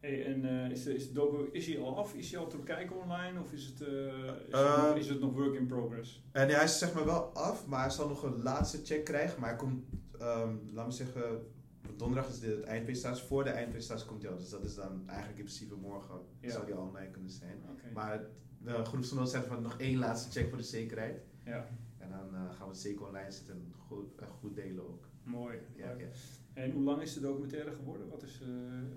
Hey, 0.00 0.26
en 0.26 0.44
uh, 0.44 0.70
is, 0.70 0.82
de, 0.82 0.94
is 0.94 1.08
de 1.08 1.12
docu 1.12 1.48
is 1.52 1.66
hij 1.66 1.78
al 1.78 1.98
af? 1.98 2.14
Is 2.14 2.30
hij 2.30 2.40
al 2.40 2.46
te 2.46 2.56
bekijken 2.56 2.96
online? 2.96 3.40
Of 3.40 3.52
is 3.52 3.66
het, 3.66 3.80
is, 3.80 4.58
het, 4.58 4.96
is 4.96 5.08
het 5.08 5.20
nog 5.20 5.32
work 5.32 5.54
in 5.54 5.66
progress? 5.66 6.24
En 6.32 6.48
hij 6.48 6.64
is 6.64 6.78
zeg 6.78 6.94
maar 6.94 7.04
wel 7.04 7.22
af, 7.34 7.66
maar 7.66 7.80
hij 7.80 7.90
zal 7.90 8.08
nog 8.08 8.22
een 8.22 8.42
laatste 8.42 8.84
check 8.84 9.04
krijgen. 9.04 9.40
Maar 9.40 9.48
hij 9.48 9.58
komt, 9.58 9.84
um, 10.20 10.70
laat 10.72 10.86
me 10.86 10.92
zeggen, 10.92 11.46
donderdag 11.96 12.28
is 12.28 12.40
dit 12.40 12.56
het 12.56 12.64
eindpresentatie. 12.64 13.24
Voor 13.24 13.44
de 13.44 13.50
eindpresentatie 13.50 14.06
komt 14.06 14.22
hij 14.22 14.30
al. 14.30 14.38
Dus 14.38 14.50
dat 14.50 14.64
is 14.64 14.74
dan 14.74 15.02
eigenlijk 15.06 15.38
in 15.38 15.44
principe 15.44 15.74
morgen 15.74 16.20
ja. 16.40 16.50
zou 16.50 16.66
die 16.66 16.78
online 16.78 17.10
kunnen 17.10 17.30
zijn. 17.30 17.58
Okay. 17.70 17.92
Maar 17.92 18.20
de 18.58 18.84
groepsgenoten 18.84 19.30
zeggen 19.30 19.50
van 19.50 19.62
nog 19.62 19.80
één 19.80 19.98
laatste 19.98 20.30
check 20.30 20.48
voor 20.48 20.58
de 20.58 20.64
zekerheid. 20.64 21.22
Ja. 21.44 21.68
En 21.98 22.10
dan 22.10 22.30
gaan 22.32 22.66
we 22.66 22.72
het 22.72 22.78
zeker 22.78 23.06
online 23.06 23.30
zetten 23.30 23.54
en 23.54 23.72
goed, 23.86 24.22
goed 24.40 24.54
delen 24.54 24.88
ook. 24.88 25.08
Mooi. 25.22 25.58
Ja, 25.76 25.94
ja. 25.98 26.06
En 26.52 26.70
hoe 26.70 26.82
lang 26.82 27.02
is 27.02 27.14
de 27.14 27.20
documentaire 27.20 27.72
geworden? 27.72 28.08
Wat 28.08 28.22
is 28.22 28.40
uh, 28.42 28.48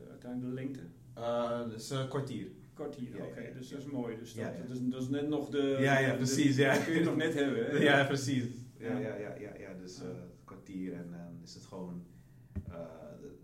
uiteindelijk 0.10 0.56
de 0.56 0.62
lengte? 0.62 0.82
Uh, 1.18 1.60
dat 1.60 1.80
is 1.80 1.90
een 1.90 2.08
kwartier. 2.08 2.48
Kwartier, 2.74 3.24
oké. 3.24 3.54
dus 3.54 3.70
dat 3.70 3.80
is 3.80 3.86
mooi. 3.86 4.18
Dus 4.18 4.34
dat, 4.34 4.70
is, 4.70 4.80
dat 4.82 5.02
is 5.02 5.10
net 5.10 5.28
nog 5.28 5.50
de... 5.50 5.78
Ja, 5.80 6.00
ja, 6.00 6.12
de- 6.12 6.18
precies, 6.18 6.56
ja. 6.56 6.74
Dat 6.74 6.84
kun 6.84 6.94
je 6.94 7.04
nog 7.04 7.16
net 7.16 7.34
hebben, 7.34 7.66
hè? 7.66 7.72
Ja, 7.78 8.06
precies. 8.06 8.46
Ja, 8.78 8.98
Ja. 8.98 9.16
ja, 9.16 9.36
ja, 9.36 9.56
ja, 9.58 9.74
dus 9.74 10.02
eh, 10.02 10.08
kwartier 10.44 10.94
en 10.94 11.12
dan 11.12 11.40
is 11.44 11.54
het 11.54 11.66
gewoon, 11.66 12.06
eh, 12.06 12.17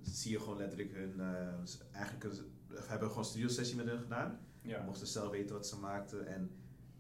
zie 0.01 0.31
je 0.31 0.39
gewoon 0.39 0.57
letterlijk 0.57 0.93
hun, 0.93 1.19
eh, 1.19 1.47
eigenlijk, 1.91 2.23
een- 2.23 2.51
we 2.67 2.79
hebben 2.87 3.07
gewoon 3.07 3.23
een 3.23 3.29
studio 3.29 3.47
sessie 3.47 3.75
met 3.77 3.85
hun 3.85 3.99
gedaan. 3.99 4.39
Ja. 4.61 4.79
We 4.79 4.85
mochten 4.85 5.07
zelf 5.07 5.31
weten 5.31 5.55
wat 5.55 5.67
ze 5.67 5.79
maakten 5.79 6.27
en 6.27 6.49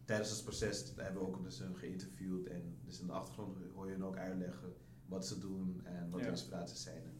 tijdens 0.05 0.29
het 0.29 0.43
proces 0.43 0.93
hebben 0.95 1.21
we 1.21 1.27
ook 1.27 1.43
dus 1.43 1.59
hun 1.59 1.75
geïnterviewd 1.77 2.45
en 2.47 2.77
dus 2.85 2.99
in 2.99 3.07
de 3.07 3.13
achtergrond 3.13 3.57
hoor 3.73 3.85
je 3.85 3.91
hun 3.91 4.03
ook 4.03 4.17
uitleggen 4.17 4.73
wat 5.05 5.25
ze 5.27 5.39
doen 5.39 5.81
en 5.83 6.09
wat 6.09 6.19
Ja. 6.19 6.25
de 6.25 6.31
inspiraties 6.31 6.83
zijn. 6.83 7.03
En 7.03 7.13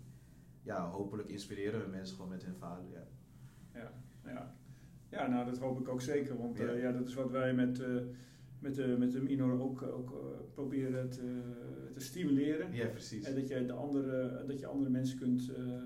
ja, 0.62 0.90
hopelijk 0.90 1.30
inspireren 1.30 1.82
we 1.82 1.88
mensen 1.88 2.16
gewoon 2.16 2.32
met 2.32 2.44
hun 2.44 2.56
verhalen. 2.56 2.90
Ja. 2.92 3.04
Ja, 3.74 3.92
ja. 4.26 4.56
ja, 5.10 5.28
nou 5.28 5.46
dat 5.46 5.58
hoop 5.60 5.80
ik 5.80 5.88
ook 5.88 6.02
zeker. 6.02 6.38
Want 6.38 6.58
Ja. 6.58 6.64
ja. 6.66 6.72
ja, 6.72 6.92
dat 6.92 7.08
is 7.08 7.14
wat 7.14 7.32
wij 7.32 7.54
met, 7.54 7.80
eh, 7.80 7.96
met, 8.64 8.76
de, 8.76 8.96
met 9.00 9.12
de 9.12 9.22
minor 9.22 9.62
ook, 9.62 9.82
ook 9.82 10.12
eh, 10.12 10.40
proberen 10.54 11.10
te, 11.10 11.42
te 11.94 12.00
stimuleren. 12.00 12.74
ja, 12.74 12.88
precies. 12.88 13.26
En 13.26 13.36
dat 13.36 13.48
je, 13.48 13.66
de 13.66 13.74
andere, 13.74 14.44
dat 14.48 14.60
je 14.60 14.68
andere 14.68 14.90
mensen 14.90 15.18
kunt, 15.20 15.52
eh, 15.56 15.64
eh, 15.74 15.82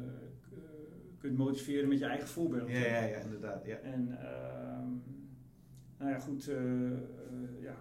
kunt 1.18 1.38
motiveren 1.38 1.90
met 1.90 2.00
je 2.00 2.06
eigen 2.06 2.28
voorbeeld. 2.28 2.70
Ja, 2.70 2.78
ja, 2.78 3.04
ja, 3.04 3.18
inderdaad. 3.18 3.66
Ja. 3.66 3.76
En 3.78 4.18
ehm, 4.20 4.88
nou 5.98 6.12
ja, 6.12 6.20
goed, 6.20 6.48
eh, 6.48 6.92
eh, 6.92 6.98
ja. 7.62 7.76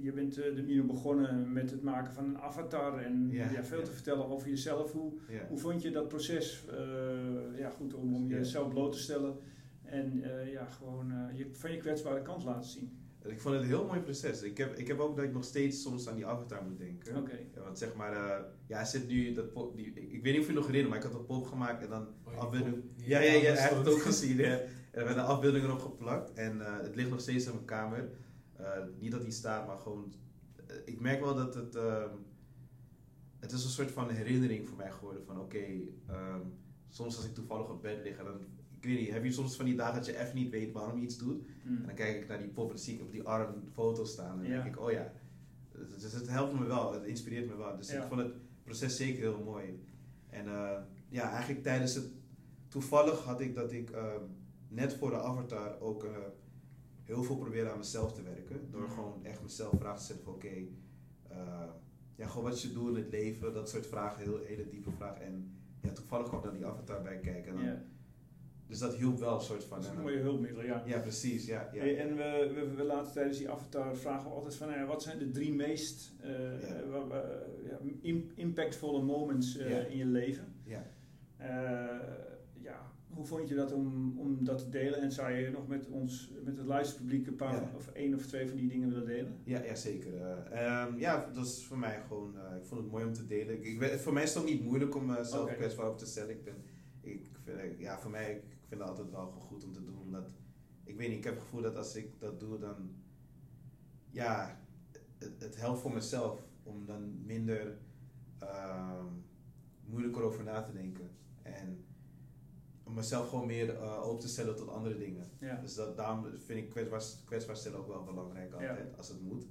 Je 0.00 0.12
bent 0.12 0.38
eh, 0.38 0.54
de 0.54 0.62
Mino 0.62 0.84
begonnen 0.84 1.52
met 1.52 1.70
het 1.70 1.82
maken 1.82 2.12
van 2.12 2.24
een 2.24 2.38
avatar 2.38 2.98
en 2.98 3.28
Ja, 3.30 3.50
ja, 3.50 3.64
veel 3.64 3.78
ja. 3.78 3.84
te 3.84 3.90
vertellen 3.92 4.26
over 4.26 4.48
jezelf. 4.48 4.92
Hoe, 4.92 5.12
Ja. 5.28 5.46
hoe 5.48 5.58
vond 5.58 5.82
je 5.82 5.90
dat 5.90 6.08
proces? 6.08 6.64
eh, 6.70 7.58
ja, 7.58 7.70
goed, 7.70 7.94
om, 7.94 8.14
om 8.14 8.28
jezelf 8.28 8.68
bloot 8.68 8.92
te 8.92 8.98
stellen 8.98 9.36
en 9.82 10.22
eh, 10.22 10.52
ja, 10.52 10.64
gewoon 10.64 11.12
eh, 11.12 11.38
je, 11.38 11.46
van 11.52 11.72
je 11.72 11.78
kwetsbare 11.78 12.22
kant 12.22 12.44
laten 12.44 12.70
zien. 12.70 12.98
Ik 13.24 13.40
vond 13.40 13.54
het 13.54 13.62
een 13.62 13.68
heel 13.70 13.86
mooi 13.86 14.00
proces. 14.00 14.42
Ik 14.42 14.58
heb, 14.58 14.78
ik 14.78 14.86
heb 14.86 14.98
ook 14.98 15.16
dat 15.16 15.24
ik 15.24 15.32
nog 15.32 15.44
steeds 15.44 15.82
soms 15.82 16.08
aan 16.08 16.14
die 16.14 16.26
avatar 16.26 16.62
moet 16.64 16.78
denken. 16.78 17.16
Oké. 17.16 17.38
Ja, 17.54 17.60
want 17.62 17.78
zeg 17.78 17.94
maar, 17.94 18.12
eh, 18.12 18.44
ja, 18.66 18.84
zit 18.84 19.08
nu, 19.08 19.32
dat 19.32 19.52
pop, 19.52 19.76
die, 19.76 19.86
ik, 19.86 20.12
ik 20.12 20.22
weet 20.22 20.32
niet 20.32 20.42
of 20.42 20.46
je 20.46 20.52
nog 20.52 20.66
herinnert, 20.66 20.94
maar 20.94 21.04
ik 21.04 21.10
had 21.12 21.20
een 21.20 21.26
pop 21.26 21.46
gemaakt 21.46 21.82
en 21.82 21.88
dan 21.88 22.06
Oh, 22.24 22.30
die 22.30 22.38
afbeelding. 22.40 22.82
die 22.96 23.08
Ja, 23.08 23.18
ja, 23.20 23.32
ja, 23.32 23.52
hij 23.52 23.62
heeft 23.62 23.76
het 23.76 23.88
ook 23.88 24.02
gezien. 24.02 24.36
Ja. 24.36 24.60
Er 24.90 25.04
werd 25.04 25.16
een 25.16 25.24
afbeelding 25.24 25.64
erop 25.64 25.80
geplakt 25.80 26.32
en 26.32 26.60
eh, 26.66 26.80
het 26.80 26.96
ligt 26.96 27.10
nog 27.10 27.20
steeds 27.20 27.46
in 27.46 27.52
mijn 27.52 27.64
kamer. 27.64 28.08
Eh, 28.56 28.66
niet 28.98 29.10
dat 29.12 29.22
hij 29.22 29.30
staat, 29.30 29.66
maar 29.66 29.78
gewoon, 29.78 30.12
ik 30.84 31.00
merk 31.00 31.20
wel 31.20 31.34
dat 31.34 31.54
het, 31.54 31.74
ehm, 31.74 32.10
het 33.38 33.52
is 33.52 33.64
een 33.64 33.70
soort 33.70 33.90
van 33.90 34.10
herinnering 34.10 34.68
voor 34.68 34.76
mij 34.76 34.90
geworden 34.90 35.24
van 35.24 35.40
oké, 35.40 35.64
ehm, 36.06 36.40
soms 36.88 37.16
als 37.16 37.24
ik 37.24 37.34
toevallig 37.34 37.68
op 37.70 37.82
bed 37.82 38.02
lig 38.02 38.18
en 38.18 38.24
dan, 38.24 38.40
ik 38.84 38.90
weet 38.90 39.00
niet, 39.00 39.10
heb 39.10 39.24
je 39.24 39.32
soms 39.32 39.56
van 39.56 39.64
die 39.64 39.74
dagen 39.76 39.94
dat 39.94 40.06
je 40.06 40.18
even 40.18 40.34
niet 40.34 40.50
weet 40.50 40.72
waarom 40.72 40.98
je 40.98 41.04
iets 41.04 41.18
doet? 41.18 41.42
Hm. 41.62 41.68
En 41.76 41.82
dan 41.86 41.94
kijk 41.94 42.22
ik 42.22 42.28
naar 42.28 42.38
die 42.38 42.48
pop 42.48 42.70
en 42.70 42.78
zie 42.78 42.94
ik 42.94 43.00
op 43.02 43.12
die 43.12 43.22
arm 43.22 43.54
foto's 43.72 44.10
staan. 44.10 44.36
En 44.36 44.42
dan 44.42 44.52
Ja. 44.52 44.62
denk 44.62 44.74
ik, 44.74 44.80
oh 44.80 44.90
ja. 44.90 45.12
Dus 45.72 46.02
het, 46.02 46.12
het 46.12 46.28
helpt 46.28 46.58
me 46.60 46.66
wel, 46.66 46.92
het 46.92 47.04
inspireert 47.04 47.46
me 47.48 47.56
wel. 47.56 47.76
Dus 47.76 47.90
Ja. 47.90 48.02
ik 48.02 48.08
vond 48.08 48.20
het 48.20 48.32
proces 48.64 48.96
zeker 48.96 49.20
heel 49.20 49.42
mooi. 49.44 49.84
En 50.30 50.46
eh, 50.48 50.78
ja, 51.08 51.30
eigenlijk 51.30 51.62
tijdens 51.62 51.94
het... 51.94 52.06
Toevallig 52.68 53.18
had 53.24 53.40
ik 53.40 53.54
dat 53.54 53.72
ik 53.72 53.90
eh, 53.90 54.04
net 54.68 54.94
voor 54.94 55.10
de 55.10 55.16
avatar 55.22 55.80
ook 55.80 56.04
eh, 56.04 56.10
heel 57.02 57.22
veel 57.22 57.36
probeerde 57.36 57.70
aan 57.70 57.78
mezelf 57.78 58.12
te 58.12 58.22
werken. 58.22 58.60
Door 58.70 58.82
Mhm. 58.82 58.90
gewoon 58.92 59.24
echt 59.24 59.42
mezelf 59.42 59.74
vragen 59.78 59.98
te 59.98 60.04
stellen 60.04 60.22
van 60.24 60.34
oké... 60.34 60.48
eh, 61.28 61.68
ja, 62.16 62.26
gewoon 62.26 62.44
wat 62.44 62.62
je 62.62 62.72
doet 62.72 62.88
in 62.88 63.02
het 63.02 63.10
leven, 63.10 63.52
dat 63.54 63.68
soort 63.68 63.86
vragen, 63.86 64.22
heel, 64.22 64.38
hele 64.44 64.68
diepe 64.68 64.90
vragen. 64.90 65.24
En 65.24 65.52
ja, 65.82 65.92
toevallig 65.92 66.28
kwam 66.28 66.42
dan 66.42 66.54
die 66.54 66.66
avatar 66.66 67.02
bij 67.02 67.18
kijken. 67.18 67.58
En 67.58 67.64
dan, 67.66 67.78
Dus 68.74 68.82
dat 68.82 68.94
hielp 68.94 69.18
wel 69.18 69.34
een 69.34 69.40
soort 69.40 69.64
van... 69.64 69.76
dat 69.76 69.86
is 69.86 69.90
een 69.90 69.96
en, 69.96 70.02
mooie 70.02 70.18
hulpmiddel, 70.18 70.62
ja. 70.62 70.82
ja, 70.86 70.98
precies. 70.98 71.46
Ja, 71.46 71.70
ja. 71.72 71.80
Hey, 71.80 71.98
en 71.98 72.16
we, 72.16 72.50
we, 72.54 72.74
we 72.74 72.84
laten 72.84 73.12
tijdens 73.12 73.38
die 73.38 73.50
avatar 73.50 73.96
vragen 73.96 74.28
we 74.28 74.34
altijd 74.34 74.54
van 74.54 74.70
eh, 74.70 74.86
wat 74.86 75.02
zijn 75.02 75.18
de 75.18 75.30
drie 75.30 75.52
meest 75.52 76.12
eh, 76.20 76.72
eh, 78.02 78.16
impactvolle 78.34 79.02
moments 79.02 79.56
eh, 79.56 79.90
in 79.90 79.96
je 79.96 80.06
leven? 80.06 80.54
ja. 80.64 80.92
Eh, 81.36 81.98
ja, 82.60 82.92
hoe 83.08 83.24
vond 83.24 83.48
je 83.48 83.54
dat 83.54 83.72
om, 83.72 84.18
om 84.18 84.44
dat 84.44 84.58
te 84.58 84.68
delen? 84.68 85.00
En 85.00 85.12
zou 85.12 85.32
je 85.32 85.50
nog 85.50 85.68
met 85.68 85.88
ons, 85.88 86.32
met 86.44 86.56
het 86.56 86.66
luisterpubliek, 86.66 87.26
een 87.26 87.36
paar 87.36 87.62
of 87.76 87.88
één 87.88 88.14
of 88.14 88.26
twee 88.26 88.48
van 88.48 88.56
die 88.56 88.68
dingen 88.68 88.88
willen 88.88 89.06
delen? 89.06 89.40
Ja, 89.44 89.62
ja 89.62 89.74
zeker. 89.74 90.14
Eh, 90.20 90.66
ehm, 90.66 90.98
ja, 90.98 91.30
dat 91.34 91.46
is 91.46 91.64
voor 91.64 91.78
mij 91.78 92.00
gewoon, 92.06 92.38
eh, 92.38 92.56
ik 92.56 92.64
vond 92.64 92.80
het 92.80 92.90
mooi 92.90 93.04
om 93.04 93.12
te 93.12 93.26
delen. 93.26 93.54
Ik, 93.54 93.80
ik 93.80 93.98
voor 93.98 94.12
mij 94.12 94.22
is 94.22 94.34
het 94.34 94.42
ook 94.42 94.48
niet 94.48 94.64
moeilijk 94.64 94.94
om 94.94 95.10
Oké. 95.10 95.54
kwetsbaar 95.54 95.90
op 95.90 95.98
te 95.98 96.06
stellen. 96.06 96.30
Ik 96.30 96.44
ben, 96.44 96.54
ik 97.00 97.30
ja, 97.78 97.98
voor 97.98 98.10
mij, 98.10 98.42
vind 98.68 98.80
het 98.80 98.90
altijd 98.90 99.10
wel 99.10 99.30
goed 99.30 99.64
om 99.64 99.72
te 99.72 99.84
doen. 99.84 99.98
Omdat, 99.98 100.24
ik 100.84 100.96
weet 100.96 101.08
niet, 101.08 101.18
ik 101.18 101.24
heb 101.24 101.34
het 101.34 101.42
gevoel 101.42 101.62
dat 101.62 101.76
als 101.76 101.96
ik 101.96 102.20
dat 102.20 102.40
doe, 102.40 102.58
dan, 102.58 102.90
ja, 104.10 104.60
het, 105.18 105.32
het 105.38 105.56
helpt 105.56 105.80
voor 105.80 105.92
mezelf 105.92 106.42
om 106.62 106.86
dan 106.86 107.24
minder 107.24 107.78
ehm, 108.38 109.06
moeilijker 109.86 110.22
over 110.22 110.44
na 110.44 110.62
te 110.62 110.72
denken. 110.72 111.10
En 111.42 111.84
om 112.84 112.94
mezelf 112.94 113.28
gewoon 113.28 113.46
meer 113.46 113.74
eh, 113.76 114.02
open 114.02 114.20
te 114.20 114.28
stellen 114.28 114.56
tot 114.56 114.68
andere 114.68 114.98
dingen. 114.98 115.30
Ja. 115.38 115.56
Dus 115.60 115.74
dat, 115.74 115.96
daarom 115.96 116.24
vind 116.38 116.58
ik 116.58 116.70
kwetsbaar, 116.70 117.02
kwetsbaar 117.24 117.56
stellen 117.56 117.78
ook 117.78 117.88
wel 117.88 118.04
belangrijk 118.04 118.50
Ja. 118.60 118.68
altijd, 118.68 118.96
als 118.96 119.08
het 119.08 119.20
moet. 119.20 119.46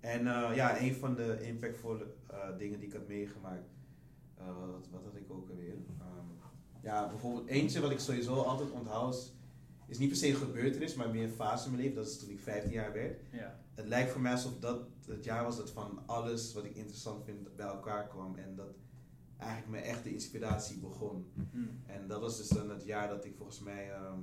En 0.00 0.26
eh, 0.26 0.56
ja, 0.56 0.80
een 0.80 0.94
van 0.94 1.14
de 1.14 1.40
impactvolle 1.42 2.06
eh, 2.26 2.56
dingen 2.58 2.78
die 2.78 2.88
ik 2.88 2.94
had 2.94 3.08
meegemaakt, 3.08 3.68
wat, 4.36 4.88
wat 4.90 5.04
had 5.04 5.16
ik 5.16 5.30
ook 5.32 5.48
alweer? 5.50 5.74
Ja, 6.88 7.08
bijvoorbeeld 7.08 7.46
eentje 7.46 7.80
wat 7.80 7.90
ik 7.90 7.98
sowieso 7.98 8.34
altijd 8.34 8.70
onthoud, 8.70 9.14
is, 9.14 9.32
is 9.86 9.98
niet 9.98 10.08
per 10.08 10.16
se 10.16 10.28
een 10.28 10.34
gebeurtenis, 10.36 10.94
maar 10.94 11.10
meer 11.10 11.22
een 11.24 11.30
fase 11.30 11.64
in 11.64 11.70
mijn 11.70 11.82
leven. 11.82 11.96
Dat 11.96 12.06
is 12.06 12.18
toen 12.18 12.30
ik 12.30 12.40
15 12.40 12.70
jaar 12.72 12.92
werd. 12.92 13.20
Ja. 13.32 13.60
Het 13.74 13.86
lijkt 13.86 14.10
voor 14.10 14.20
mij 14.20 14.32
alsof 14.32 14.52
dat 14.60 14.80
het 15.06 15.24
jaar 15.24 15.44
was 15.44 15.56
dat 15.56 15.70
van 15.70 16.02
alles 16.06 16.52
wat 16.54 16.64
ik 16.64 16.74
interessant 16.76 17.24
vind 17.24 17.56
bij 17.56 17.66
elkaar 17.66 18.08
kwam. 18.08 18.36
En 18.36 18.54
dat 18.56 18.66
eigenlijk 19.36 19.70
mijn 19.70 19.84
echte 19.84 20.12
inspiratie 20.12 20.78
begon. 20.78 21.26
Hm. 21.50 21.58
En 21.86 22.06
dat 22.08 22.20
was 22.20 22.36
dus 22.36 22.48
dan 22.48 22.70
het 22.70 22.84
jaar 22.84 23.08
dat 23.08 23.24
ik 23.24 23.34
volgens 23.36 23.60
mij 23.60 23.90
ehm, 23.90 24.18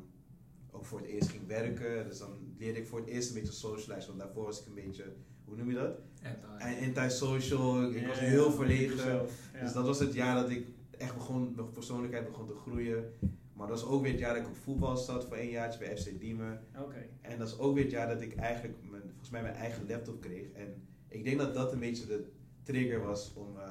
ook 0.71 0.85
voor 0.85 0.99
het 0.99 1.07
eerst 1.07 1.29
ging 1.29 1.47
werken. 1.47 2.07
Dus 2.07 2.17
dan 2.17 2.29
leerde 2.57 2.79
ik 2.79 2.87
voor 2.87 2.99
het 2.99 3.07
eerst 3.09 3.27
een 3.29 3.35
beetje 3.35 3.53
socializen. 3.53 4.07
Want 4.07 4.19
daarvoor 4.23 4.45
was 4.45 4.59
ik 4.61 4.65
een 4.67 4.73
beetje, 4.73 5.13
hoe 5.45 5.55
noem 5.57 5.69
je 5.69 5.75
dat? 5.75 5.97
Anti- 6.59 6.85
Antisocial. 6.99 7.91
Ik 7.91 8.07
was 8.07 8.19
heel 8.19 8.51
verlegen. 8.51 9.25
Dus 9.61 9.73
dat 9.73 9.85
was 9.85 9.99
het 9.99 10.13
jaar 10.13 10.35
dat 10.35 10.49
ik 10.49 10.67
echt 10.97 11.13
begon, 11.13 11.53
mijn 11.55 11.71
persoonlijkheid 11.71 12.27
begon 12.27 12.47
te 12.47 12.55
groeien. 12.55 13.13
Maar 13.53 13.67
dat 13.67 13.81
was 13.81 13.89
ook 13.89 14.01
weer 14.01 14.11
het 14.11 14.19
jaar 14.19 14.33
dat 14.33 14.43
ik 14.43 14.49
op 14.49 14.55
voetbal 14.55 14.97
zat 14.97 15.25
voor 15.25 15.37
een 15.37 15.49
jaartje 15.49 15.79
bij 15.79 15.97
FC 15.97 16.19
Diemen. 16.19 16.63
Oké. 16.79 17.09
En 17.21 17.39
dat 17.39 17.47
is 17.47 17.57
ook 17.57 17.73
weer 17.73 17.83
het 17.83 17.91
jaar 17.91 18.07
dat 18.07 18.21
ik 18.21 18.35
eigenlijk 18.35 18.77
mijn, 18.81 19.01
volgens 19.01 19.29
mij 19.29 19.41
mijn 19.41 19.55
eigen 19.55 19.87
laptop 19.87 20.21
kreeg. 20.21 20.51
En 20.51 20.87
ik 21.07 21.23
denk 21.23 21.37
dat 21.37 21.53
dat 21.53 21.73
een 21.73 21.79
beetje 21.79 22.05
de 22.05 22.31
trigger 22.63 23.01
was 23.01 23.33
om 23.33 23.57
eh, 23.57 23.63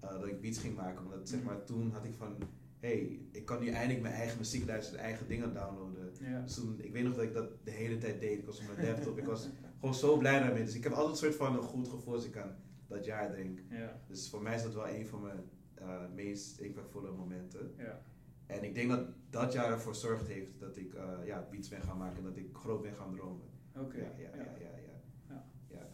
eh, 0.00 0.10
dat 0.20 0.26
ik 0.26 0.40
beats 0.40 0.58
ging 0.58 0.76
maken. 0.76 1.04
Omdat 1.04 1.28
zeg 1.28 1.42
maar 1.42 1.64
toen 1.64 1.90
had 1.90 2.04
ik 2.04 2.14
van, 2.14 2.36
hey, 2.80 3.20
ik 3.32 3.44
kan 3.44 3.60
nu 3.60 3.68
eindelijk 3.68 4.02
mijn 4.02 4.14
eigen 4.14 4.38
muziek 4.38 4.66
luisteren, 4.66 5.00
eigen 5.00 5.28
dingen 5.28 5.54
downloaden. 5.54 6.12
Ja. 6.20 6.40
Dus 6.40 6.54
toen, 6.54 6.80
ik 6.80 6.92
weet 6.92 7.04
nog 7.04 7.14
dat 7.14 7.24
ik 7.24 7.34
dat 7.34 7.64
de 7.64 7.70
hele 7.70 7.98
tijd 7.98 8.20
deed. 8.20 8.38
Ik 8.38 8.46
was 8.46 8.60
op 8.60 8.66
mijn 8.74 8.88
laptop, 8.88 9.18
ik 9.18 9.26
was 9.26 9.48
gewoon 9.80 9.94
zo 9.94 10.16
blij 10.16 10.40
daarmee. 10.40 10.64
Dus 10.64 10.74
ik 10.74 10.82
heb 10.84 10.92
altijd 10.92 11.10
een 11.10 11.16
soort 11.16 11.36
van 11.36 11.56
een 11.56 11.62
goed 11.62 11.88
gevoel 11.88 12.14
als 12.14 12.26
ik 12.26 12.36
aan 12.36 12.56
dat 12.86 13.04
jaar 13.04 13.36
denk. 13.36 13.58
Ja. 13.70 14.00
Dus 14.08 14.28
voor 14.30 14.42
mij 14.42 14.54
is 14.54 14.62
dat 14.62 14.74
wel 14.74 14.88
een 14.88 15.06
van 15.06 15.22
mijn 15.22 15.40
eh, 15.80 16.08
meest 16.14 16.58
impactvolle 16.58 17.10
momenten. 17.12 17.74
Ja. 17.76 18.02
En 18.46 18.64
ik 18.64 18.74
denk 18.74 18.90
dat 18.90 19.06
dat 19.30 19.52
jaar 19.52 19.72
ervoor 19.72 19.94
zorgt 19.94 20.26
heeft 20.26 20.60
dat 20.60 20.76
ik 20.76 20.94
eh, 20.94 21.18
ja, 21.24 21.46
beats 21.50 21.68
ben 21.68 21.82
gaan 21.82 21.98
maken 21.98 22.16
en 22.18 22.24
dat 22.24 22.36
ik 22.36 22.56
groot 22.56 22.82
ben 22.82 22.94
gaan 22.94 23.12
dromen. 23.14 23.46
Oké. 23.76 23.96
Ja, 23.96 24.10
ja, 24.18 24.34
ja, 24.34 24.44
ja, 24.60 24.76
ja. 24.76 25.00
Ja. 25.28 25.44
ja. 25.68 25.88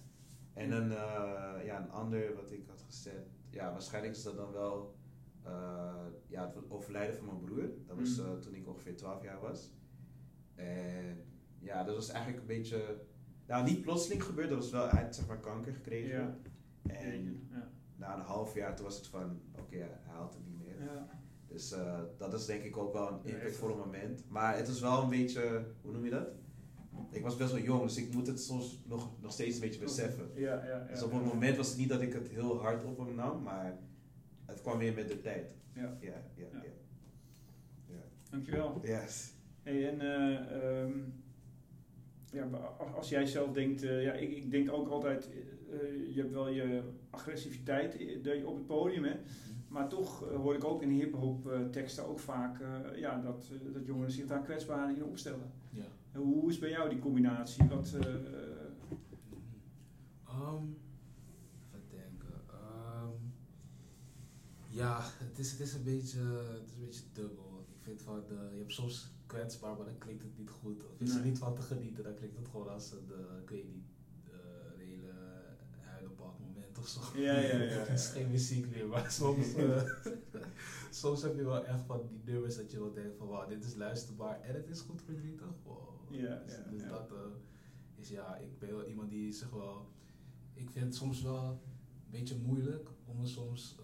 En 0.53 0.73
een, 0.73 0.91
eh, 0.93 1.65
ja, 1.65 1.83
een 1.83 1.91
ander 1.91 2.35
wat 2.35 2.51
ik 2.53 2.67
had 2.67 2.83
gezet, 2.83 3.27
ja, 3.51 3.73
waarschijnlijk 3.73 4.15
is 4.17 4.23
dat 4.23 4.37
dan 4.37 4.53
wel 4.53 4.95
ja, 6.27 6.47
het 6.55 6.71
overlijden 6.71 7.17
van 7.17 7.27
mijn 7.27 7.41
broer. 7.41 7.69
Dat 7.87 7.97
was 7.99 8.21
Mm. 8.21 8.41
toen 8.41 8.55
ik 8.55 8.69
ongeveer 8.69 8.97
12 8.97 9.23
jaar 9.23 9.41
was. 9.41 9.73
En 10.55 11.25
ja, 11.59 11.85
dat 11.85 11.95
was 11.95 12.09
eigenlijk 12.09 12.41
een 12.41 12.47
beetje, 12.47 13.01
nou 13.47 13.65
niet 13.65 13.81
plotseling 13.81 14.23
gebeurd, 14.23 14.49
dat 14.49 14.59
was 14.59 14.71
wel, 14.71 14.89
hij 14.89 15.03
had 15.03 15.15
zeg 15.15 15.27
maar 15.27 15.41
kanker 15.41 15.73
gekregen. 15.73 16.43
En 16.83 17.47
Ja. 17.51 17.71
Na 17.97 18.15
een 18.15 18.21
half 18.21 18.55
jaar 18.55 18.77
toen 18.77 18.85
was 18.85 18.97
het 18.97 19.07
van, 19.07 19.41
oké, 19.59 19.77
hij 19.77 19.99
haalt 20.07 20.35
het 20.35 20.47
niet 20.47 20.59
meer. 20.59 20.83
Ja. 20.85 21.09
Dus 21.47 21.73
eh, 21.73 22.01
dat 22.19 22.35
is 22.35 22.47
denk 22.47 22.63
ik 22.63 22.77
ook 22.77 22.93
wel 22.93 23.09
een 23.09 23.25
impactvolle 23.25 23.77
moment. 23.77 24.25
Maar 24.29 24.57
het 24.57 24.69
is 24.69 24.81
wel 24.81 25.03
een 25.03 25.09
beetje, 25.09 25.65
hoe 25.83 25.93
noem 25.93 26.05
je 26.05 26.11
dat? 26.11 26.29
Ik 27.11 27.23
was 27.23 27.37
best 27.37 27.53
wel 27.53 27.61
jong, 27.61 27.83
dus 27.83 27.97
ik 27.97 28.13
moet 28.13 28.27
het 28.27 28.41
soms 28.41 28.81
nog, 28.87 29.11
nog 29.21 29.33
steeds 29.33 29.55
een 29.55 29.61
beetje 29.61 29.81
beseffen. 29.81 30.31
Ja, 30.35 30.65
ja, 30.65 30.65
ja. 30.65 30.87
Dus 30.91 31.03
op 31.03 31.13
het 31.13 31.25
moment 31.25 31.57
was 31.57 31.69
het 31.69 31.79
niet 31.79 31.89
dat 31.89 32.01
ik 32.01 32.13
het 32.13 32.29
heel 32.29 32.61
hard 32.61 32.85
op 32.85 32.99
hem 32.99 33.15
nam, 33.15 33.43
maar 33.43 33.79
het 34.45 34.61
kwam 34.61 34.79
weer 34.79 34.95
met 34.95 35.09
de 35.09 35.21
tijd. 35.21 35.47
Ja. 35.73 35.97
Ja, 36.01 36.09
ja, 36.11 36.15
Ja. 36.35 36.47
ja. 36.53 36.63
ja. 37.87 38.03
Dankjewel. 38.31 38.81
Yes. 38.83 39.33
Hey, 39.63 39.89
en 39.89 40.01
eh, 40.01 40.83
ehm, 40.83 40.99
ja, 42.35 42.45
als- 42.95 43.09
jij 43.09 43.27
zelf 43.27 43.53
denkt, 43.53 43.83
eh, 43.83 44.03
ja, 44.03 44.13
ik, 44.13 44.31
ik 44.37 44.51
denk 44.51 44.73
ook 44.73 44.89
altijd, 44.89 45.31
eh, 45.71 46.15
je 46.15 46.21
hebt 46.21 46.33
wel 46.33 46.49
je 46.49 46.83
agressiviteit 47.11 47.97
eh, 47.97 48.23
dat 48.23 48.37
je 48.37 48.47
op 48.47 48.57
het 48.57 48.67
podium, 48.67 49.05
hè? 49.05 49.15
maar 49.69 49.89
toch 49.89 50.19
hoor 50.29 50.55
ik 50.55 50.65
ook 50.65 50.83
in 50.83 50.89
hip-hop 50.91 51.53
teksten 51.71 52.07
ook 52.07 52.19
vaak 52.19 52.61
ja, 52.97 53.21
dat, 53.21 53.51
dat 53.73 53.87
jongeren 53.87 54.11
zich 54.13 54.27
daar 54.27 54.43
kwetsbaar 54.43 54.97
in 54.97 55.05
opstellen. 55.05 55.53
Ja. 55.71 55.85
Hoe 56.21 56.49
is 56.51 56.59
bij 56.59 56.71
jou 56.71 56.89
die 56.89 56.99
combinatie? 56.99 57.65
Wat, 57.69 57.95
eh, 58.01 58.07
Ehm, 60.29 60.65
even 61.75 61.89
denken. 61.91 62.41
Ehm, 62.51 63.11
ja, 64.71 65.01
het 65.29 65.39
is, 65.39 65.51
het, 65.51 65.61
is 65.61 65.75
een 65.75 65.83
beetje, 65.85 66.19
het 66.53 66.69
is 66.69 66.75
een 66.75 66.85
beetje 66.85 67.05
dubbel. 67.13 67.67
Ik 67.69 67.83
vind 67.83 68.03
van, 68.03 68.23
de, 68.29 68.49
je 68.53 68.59
hebt 68.59 68.73
soms 68.73 69.14
kwetsbaar, 69.27 69.77
maar 69.77 69.87
dan 69.87 69.99
klinkt 69.99 70.23
het 70.23 70.39
niet 70.39 70.51
goed. 70.51 70.85
Of 70.85 71.01
is 71.01 71.11
er 71.11 71.21
Nee. 71.21 71.25
niet 71.25 71.39
van 71.39 71.55
te 71.55 71.63
genieten, 71.63 72.05
dan 72.05 72.15
klinkt 72.15 72.37
het 72.37 72.49
gewoon 72.49 72.69
als 72.69 72.93
een, 72.93 73.13
eh, 73.13 73.43
ik 73.43 73.49
weet 73.51 73.65
niet, 73.75 73.85
eh, 74.25 74.33
een 74.73 74.81
hele 74.81 75.13
huilenbak 75.81 76.39
moment 76.39 76.79
of 76.79 76.87
zo. 76.87 77.01
Ja, 77.15 77.39
ja, 77.39 77.63
ja. 77.63 77.79
Het 77.89 77.99
is 77.99 78.07
geen 78.09 78.31
muziek 78.31 78.69
meer, 78.71 78.87
maar 78.87 79.11
soms, 79.21 79.55
eh, 79.55 79.83
soms 80.91 81.23
heb 81.23 81.37
je 81.37 81.45
wel 81.45 81.65
echt 81.65 81.83
van 81.87 82.07
die 82.07 82.21
nummers 82.25 82.57
dat 82.57 82.71
je 82.71 82.79
wel 82.79 82.93
denkt 82.93 83.17
van, 83.17 83.29
wauw, 83.29 83.49
dit 83.49 83.65
is 83.65 83.75
luisterbaar 83.75 84.41
en 84.41 84.55
het 84.55 84.69
is 84.69 84.81
goed 84.81 85.03
verdrietig. 85.03 85.49
Wow. 85.65 85.93
Ja, 86.11 86.37
dus 86.47 86.55
ja, 86.57 86.71
dus 86.71 86.83
ja. 86.83 86.89
dat 86.89 87.13
is 87.97 88.09
ja, 88.09 88.37
ik 88.37 88.59
ben 88.59 88.71
wel 88.77 88.87
iemand 88.87 89.11
die 89.11 89.33
zich 89.33 89.51
wel, 89.51 89.89
ik 90.55 90.71
vind 90.71 90.85
het 90.85 90.95
soms 90.95 91.23
wel 91.23 91.45
een 91.45 92.11
beetje 92.11 92.37
moeilijk 92.37 92.89
om 93.05 93.17
me 93.21 93.27
soms 93.27 93.77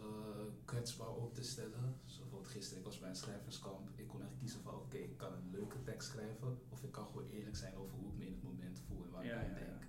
kwetsbaar 0.65 1.15
op 1.15 1.35
te 1.35 1.43
stellen. 1.43 1.95
Zo 2.05 2.23
bijvoorbeeld 2.41 2.57
gisteren, 2.59 2.79
ik 2.79 2.85
was 2.91 2.99
bij 3.01 3.09
een 3.09 3.17
schrijverskamp, 3.25 3.89
ik 3.97 4.09
kon 4.09 4.23
echt 4.23 4.37
kiezen 4.39 4.61
van, 4.63 4.75
oké, 4.75 4.97
ik 4.97 5.17
kan 5.17 5.33
een 5.33 5.51
leuke 5.51 5.83
tekst 5.83 6.09
schrijven 6.09 6.59
of 6.69 6.83
ik 6.83 6.93
kan 6.93 7.07
gewoon 7.07 7.27
eerlijk 7.27 7.57
zijn 7.57 7.75
over 7.77 7.97
hoe 7.99 8.09
ik 8.13 8.17
me 8.19 8.25
in 8.27 8.33
het 8.33 8.43
moment 8.43 8.81
voel 8.81 9.05
en 9.05 9.11
waar 9.11 9.25
ik 9.25 9.33
aan 9.33 9.55
denk. 9.55 9.83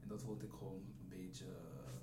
En 0.00 0.08
dat 0.08 0.22
vond 0.22 0.42
ik 0.42 0.52
gewoon 0.52 0.82
een 1.00 1.08
beetje 1.08 1.44
eh, 1.44 1.96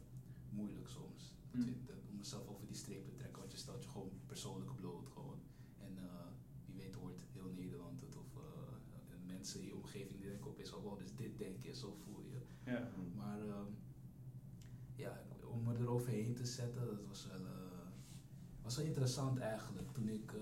moeilijk 0.50 0.88
soms. 0.88 1.36
Dat 1.52 1.66
Mm. 1.66 1.86
dat- 1.86 1.96
om 2.10 2.18
mezelf 2.18 2.48
over 2.48 2.66
die 2.68 2.76
streep 2.76 3.04
te 3.06 3.12
trekken, 3.14 3.40
want 3.40 3.52
je 3.52 3.58
stelt 3.58 3.84
je 3.84 3.90
gewoon 3.90 4.12
persoonlijk 4.26 4.76
bloot 4.76 5.08
gewoon. 5.10 5.40
En 5.78 5.98
eh, 5.98 6.28
wie 6.66 6.76
weet 6.76 6.96
hoort 6.96 7.26
heel 7.32 7.50
Nederland 7.56 8.02
het 8.02 8.16
of 8.16 8.36
eh, 8.36 8.74
mensen 9.28 9.60
in 9.60 9.66
je 9.66 9.76
omgeving 9.76 10.20
die 10.20 10.30
denken 10.30 10.50
opeens 10.50 10.70
wow, 10.70 11.00
dus 11.00 11.16
dit 11.16 11.38
denk 11.38 11.64
je, 11.64 11.74
zo 11.76 11.94
voel 12.04 12.22
je. 12.22 12.40
ja. 12.72 12.92
Maar 13.16 13.40
ehm, 13.48 13.72
ja, 14.96 15.24
om 15.44 15.64
me 15.64 15.74
eroverheen 15.78 16.36
te 16.36 16.46
zetten, 16.46 16.86
dat 16.86 17.06
was 17.08 17.28
wel, 17.28 17.46
was 18.66 18.76
wel 18.78 18.86
interessant 18.86 19.40
eigenlijk. 19.40 19.92
Toen 19.92 20.08
ik 20.10 20.32
eh, 20.34 20.40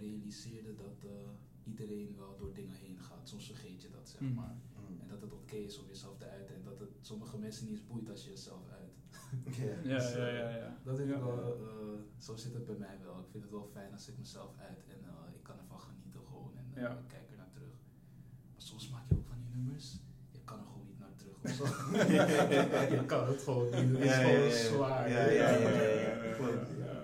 realiseerde 0.00 0.74
dat 0.74 0.98
eh, 1.04 1.10
iedereen 1.64 2.14
wel 2.18 2.36
door 2.38 2.52
dingen 2.54 2.74
heen 2.76 2.98
gaat. 2.98 3.28
Soms 3.28 3.46
vergeet 3.46 3.82
je 3.82 3.90
dat, 3.90 4.08
zeg 4.08 4.20
Mm. 4.20 4.34
maar. 4.34 4.56
Mm. 4.90 5.00
En 5.00 5.08
dat 5.08 5.20
het 5.20 5.32
oké 5.32 5.54
is 5.56 5.78
om 5.78 5.86
jezelf 5.86 6.16
te 6.18 6.28
uiten. 6.28 6.54
En 6.54 6.62
dat 6.64 6.80
het 6.80 6.90
sommige 7.00 7.38
mensen 7.38 7.64
niet 7.66 7.74
eens 7.78 7.86
boeit 7.86 8.10
als 8.10 8.24
je 8.24 8.30
jezelf 8.30 8.68
uit. 8.70 8.90
Ja. 9.56 9.64
Ja, 9.64 9.98
Dus, 9.98 10.12
ja, 10.12 10.26
eh, 10.26 10.38
ja, 10.38 10.48
ja. 10.56 10.76
Dat 10.84 10.98
is 10.98 11.08
Ja. 11.08 11.18
wel, 11.20 11.58
eh, 11.60 12.00
zo 12.18 12.36
zit 12.36 12.52
het 12.54 12.66
bij 12.66 12.76
mij 12.76 12.98
wel. 13.02 13.18
Ik 13.18 13.26
vind 13.30 13.42
het 13.42 13.52
wel 13.52 13.68
fijn 13.72 13.92
als 13.92 14.08
ik 14.08 14.18
mezelf 14.18 14.58
uit 14.58 14.84
en 14.88 15.00
eh, 15.04 15.34
ik 15.34 15.42
kan 15.42 15.58
ervan 15.58 15.80
genieten 15.80 16.20
gewoon 16.26 16.52
en 16.56 16.66
eh, 16.74 16.82
Ja. 16.82 16.90
ik 16.90 17.08
kijk 17.08 17.30
er 17.30 17.36
naar 17.36 17.50
terug. 17.50 17.74
Maar 18.52 18.62
soms 18.62 18.88
maak 18.90 19.08
je 19.08 19.16
ook 19.16 19.26
van 19.26 19.36
die 19.38 19.48
nummers, 19.54 19.98
je 20.30 20.40
kan 20.44 20.58
er 20.58 20.64
gewoon 20.64 20.86
niet 20.86 20.98
naar 20.98 21.16
terug 21.16 21.36
of 21.44 21.50
zo. 21.50 21.64
je 22.96 23.02
kan 23.06 23.26
het 23.26 23.42
gewoon 23.42 23.64
niet, 23.70 23.90
het 23.90 23.98
is 23.98 24.04
Ja, 24.04 24.20
ja, 24.20 24.26
gewoon 24.28 24.40
ja, 24.48 24.54
ja. 24.54 24.68
zwaar. 24.68 25.08
Ja, 25.10 25.24
ja, 25.28 25.48
ja, 25.50 27.01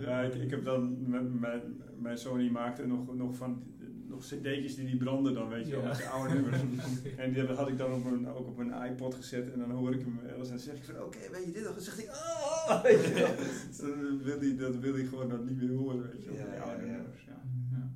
ja, 0.00 0.20
ik, 0.20 0.34
ik 0.34 0.50
heb 0.50 0.64
dan, 0.64 1.08
met 1.10 1.32
mijn, 1.40 1.60
mijn 1.98 2.18
zoon 2.18 2.38
die 2.38 2.50
maakte 2.50 2.86
nog, 2.86 3.14
nog 3.16 3.36
van, 3.36 3.62
nog 4.06 4.20
cd'tjes 4.20 4.74
die 4.74 4.86
die 4.86 4.96
branden 4.96 5.34
dan, 5.34 5.48
weet 5.48 5.66
je 5.66 5.72
wel, 5.72 5.82
Ja. 5.82 5.88
met 5.88 6.06
oude 6.06 6.34
nummers. 6.34 6.62
En 7.16 7.32
die 7.32 7.42
had 7.42 7.68
ik 7.68 7.78
dan 7.78 7.92
op 7.92 8.04
een, 8.04 8.28
ook 8.28 8.46
op 8.46 8.58
een 8.58 8.72
iPod 8.90 9.14
gezet 9.14 9.52
en 9.52 9.58
dan 9.58 9.70
hoor 9.70 9.94
ik 9.94 10.00
hem 10.00 10.18
en 10.26 10.36
dan 10.48 10.58
zeg 10.58 10.74
ik 10.76 10.84
van, 10.84 11.02
oké, 11.02 11.18
weet 11.32 11.44
je 11.46 11.52
dit 11.52 11.64
nog? 11.64 11.72
Dan 11.74 11.82
zegt 11.82 11.96
hij, 11.96 12.10
ah, 12.10 12.82
weet 12.84 13.04
je 13.04 13.12
wel. 13.14 13.36
Dus 13.36 13.76
dan 13.78 14.22
wil 14.22 14.38
hij, 14.40 14.56
dat 14.56 14.76
wil 14.76 14.92
hij 14.94 15.04
gewoon 15.04 15.28
dan 15.28 15.44
niet 15.44 15.56
meer 15.62 15.76
horen, 15.76 16.02
weet 16.10 16.22
je 16.24 16.28
wel, 16.30 16.36
Ja, 16.38 16.44
die 16.44 16.54
ja, 16.54 16.60
oude 16.62 16.86
ja. 16.86 16.92
nummers. 16.92 17.24
Ja. 17.24 17.40
Ja. 17.72 17.90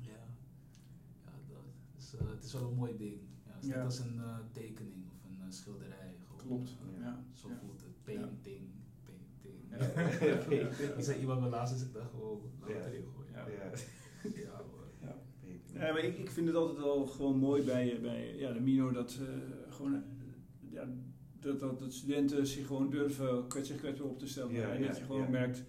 Ja, 0.00 0.10
ja 0.10 1.44
dat 1.92 2.02
is, 2.02 2.14
eh, 2.18 2.28
het 2.34 2.44
is 2.44 2.52
wel 2.52 2.68
een 2.70 2.74
mooi 2.76 2.96
ding. 2.96 3.18
Ja, 3.46 3.52
het 3.54 3.62
is 3.64 3.68
Ja. 3.68 3.76
net 3.76 3.84
als 3.84 3.98
een 3.98 4.18
eh, 4.18 4.36
tekening 4.52 5.04
of 5.12 5.24
een 5.28 5.36
eh, 5.40 5.50
schilderij. 5.50 6.14
Gewoon, 6.36 6.46
Klopt, 6.58 6.76
ja. 7.00 7.24
Zo 7.32 7.48
voelt 7.60 7.80
het. 7.80 8.14
Ja. 8.14 8.28
Ik 10.96 11.04
zei 11.04 11.20
iemand 11.20 11.40
me 11.40 11.48
laatst, 11.48 11.74
dus 11.74 11.82
ik 11.86 11.92
dacht 11.92 12.10
gewoon, 12.10 12.40
laat 12.60 12.68
Ja. 12.68 12.74
het 12.76 12.86
erin 12.86 13.04
gooien. 13.14 13.32
Ja. 13.32 13.46
Ja. 13.64 13.70
Ja, 14.42 14.62
hoor. 14.70 14.88
Ja, 15.72 15.92
maar 15.92 16.04
ik, 16.04 16.18
ik 16.18 16.30
vind 16.30 16.46
het 16.46 16.56
altijd 16.56 16.78
wel 16.78 17.06
gewoon 17.06 17.36
mooi 17.38 17.62
bij, 17.62 17.98
bij 18.02 18.36
ja, 18.36 18.52
de 18.52 18.60
Mino 18.60 18.92
dat 18.92 19.18
eh, 19.20 19.74
gewoon 19.74 19.94
eh, 19.94 20.00
ja, 20.72 20.88
dat, 21.40 21.60
dat, 21.60 21.78
dat 21.78 21.92
studenten 21.92 22.46
zich 22.46 22.66
gewoon 22.66 22.90
durven 22.90 23.46
kwets, 23.48 23.68
zich 23.68 23.78
kwetsbaar 23.78 24.08
op 24.08 24.18
te 24.18 24.26
stellen. 24.26 24.52
Ja, 24.52 24.72
en 24.72 24.82
dat 24.82 24.96
je 24.96 25.04
gewoon 25.04 25.22
ja. 25.22 25.28
merkt 25.28 25.62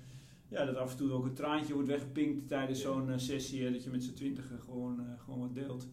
ja, 0.48 0.66
dat 0.66 0.76
af 0.76 0.92
en 0.92 0.98
toe 0.98 1.12
ook 1.12 1.26
een 1.26 1.34
traantje 1.34 1.74
wordt 1.74 1.88
weggepinkt 1.90 2.48
tijdens 2.48 2.82
Ja. 2.82 2.86
zo'n 2.86 3.10
eh, 3.10 3.18
sessie. 3.18 3.64
hè, 3.64 3.72
dat 3.72 3.84
je 3.84 3.90
met 3.90 4.04
z'n 4.04 4.14
twintigen 4.14 4.60
gewoon, 4.60 5.00
eh, 5.00 5.20
gewoon 5.24 5.40
wat 5.40 5.54
deelt. 5.54 5.88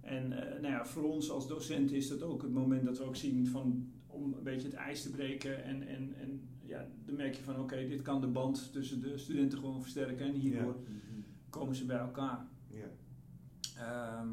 En 0.00 0.32
eh, 0.32 0.60
nou 0.60 0.74
ja, 0.74 0.86
voor 0.86 1.02
ons 1.12 1.30
als 1.30 1.48
docenten 1.48 1.96
is 1.96 2.08
dat 2.08 2.22
ook 2.22 2.42
het 2.42 2.52
moment 2.52 2.84
dat 2.84 2.98
we 2.98 3.04
ook 3.04 3.16
zien 3.16 3.46
van, 3.46 3.92
om 4.06 4.34
een 4.34 4.42
beetje 4.42 4.68
het 4.68 4.76
ijs 4.76 5.02
te 5.02 5.10
breken. 5.10 5.64
En, 5.64 5.88
en, 5.88 6.14
en 6.20 6.48
ja, 6.68 6.86
dan 7.04 7.16
merk 7.16 7.34
je 7.34 7.42
van 7.42 7.58
oké, 7.60 7.76
dit 7.88 8.02
kan 8.02 8.20
de 8.20 8.26
band 8.26 8.72
tussen 8.72 9.00
de 9.00 9.18
studenten 9.18 9.58
gewoon 9.58 9.80
versterken. 9.82 10.26
En 10.26 10.32
hierdoor 10.34 10.72
Mhm. 10.72 11.20
komen 11.50 11.74
ze 11.74 11.84
bij 11.84 11.98
elkaar. 11.98 12.46
Ja. 12.70 12.86
Ehm 13.78 14.28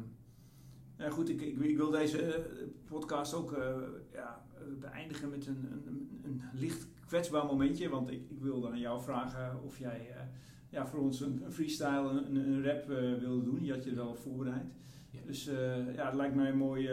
nou 0.96 1.10
goed, 1.10 1.28
ik, 1.28 1.40
ik, 1.40 1.58
ik 1.58 1.76
wil 1.76 1.90
deze 1.90 2.22
eh, 2.34 2.44
podcast 2.84 3.34
ook 3.34 3.52
eh, 3.52 3.76
ja, 4.12 4.44
beëindigen 4.80 5.30
met 5.30 5.46
een, 5.46 5.66
een, 5.86 6.20
een 6.24 6.42
licht 6.54 6.86
kwetsbaar 7.06 7.44
momentje. 7.46 7.88
Want 7.88 8.10
ik, 8.10 8.30
ik 8.30 8.40
wilde 8.40 8.68
aan 8.70 8.78
jou 8.78 9.02
vragen 9.02 9.62
of 9.62 9.78
jij 9.78 10.10
eh, 10.10 10.22
ja, 10.68 10.86
voor 10.86 11.00
ons 11.00 11.20
een, 11.20 11.42
een 11.44 11.52
freestyle, 11.52 12.08
een, 12.26 12.36
een 12.36 12.64
rap 12.64 12.86
wilde 13.20 13.44
doen. 13.44 13.58
Die 13.58 13.72
had 13.72 13.84
je 13.84 13.94
wel 13.94 14.14
voorbereid. 14.14 14.66
Ja. 15.10 15.20
Dus 15.26 15.46
eh, 15.46 15.94
ja, 15.94 16.06
het 16.06 16.14
lijkt 16.14 16.34
mij 16.34 16.50
een 16.50 16.56
mooi 16.58 16.90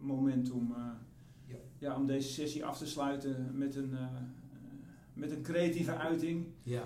moment 0.00 0.50
om, 0.50 0.72
eh, 0.74 0.86
Ja. 1.46 1.56
ja, 1.78 1.96
om 1.96 2.06
deze 2.06 2.28
sessie 2.32 2.64
af 2.64 2.78
te 2.78 2.86
sluiten 2.86 3.50
met 3.58 3.74
een, 3.74 3.90
met 5.14 5.30
een 5.30 5.42
creatieve 5.42 5.94
uiting. 5.96 6.46
Ja. 6.62 6.84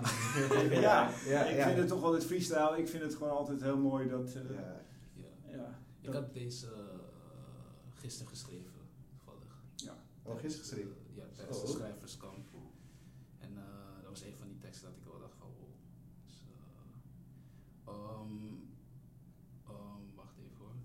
Ja, 0.71 1.11
ja, 1.27 1.43
ik 1.45 1.55
ja. 1.57 1.65
vind 1.65 1.77
het 1.77 1.87
toch 1.87 2.01
wel 2.01 2.13
het 2.13 2.25
freestyle. 2.25 2.77
Ik 2.77 2.87
vind 2.87 3.03
het 3.03 3.15
gewoon 3.15 3.37
altijd 3.37 3.61
heel 3.61 3.77
mooi 3.77 4.07
dat... 4.09 4.35
eh, 4.35 4.49
Ja. 4.55 4.81
ja. 5.13 5.25
ja, 5.51 5.79
Ik 6.01 6.05
dat- 6.11 6.13
had 6.13 6.33
deze 6.33 6.65
uh, 6.65 7.93
gisteren 7.93 8.27
geschreven, 8.31 8.71
toevallig. 9.09 9.63
Oh, 10.23 10.33
gisteren 10.39 10.67
geschreven? 10.67 10.95
Uh, 11.11 11.15
ja, 11.17 11.23
tijdens 11.35 11.61
de 11.61 11.67
Oh. 11.67 11.73
schrijverskamp. 11.73 12.47
En 13.39 13.51
uh, 13.51 13.61
dat 14.01 14.09
was 14.09 14.21
een 14.23 14.35
van 14.37 14.47
die 14.47 14.57
teksten 14.57 14.87
dat 14.87 14.97
ik 14.97 15.03
wel 15.03 15.19
dacht 15.19 15.35
van 15.37 15.47
wow. 15.59 15.69
Dus, 16.25 16.45
uh, 17.87 17.93
um, 17.93 18.69
um, 19.69 20.15
wacht 20.15 20.37
even 20.37 20.57
hoor. 20.57 20.75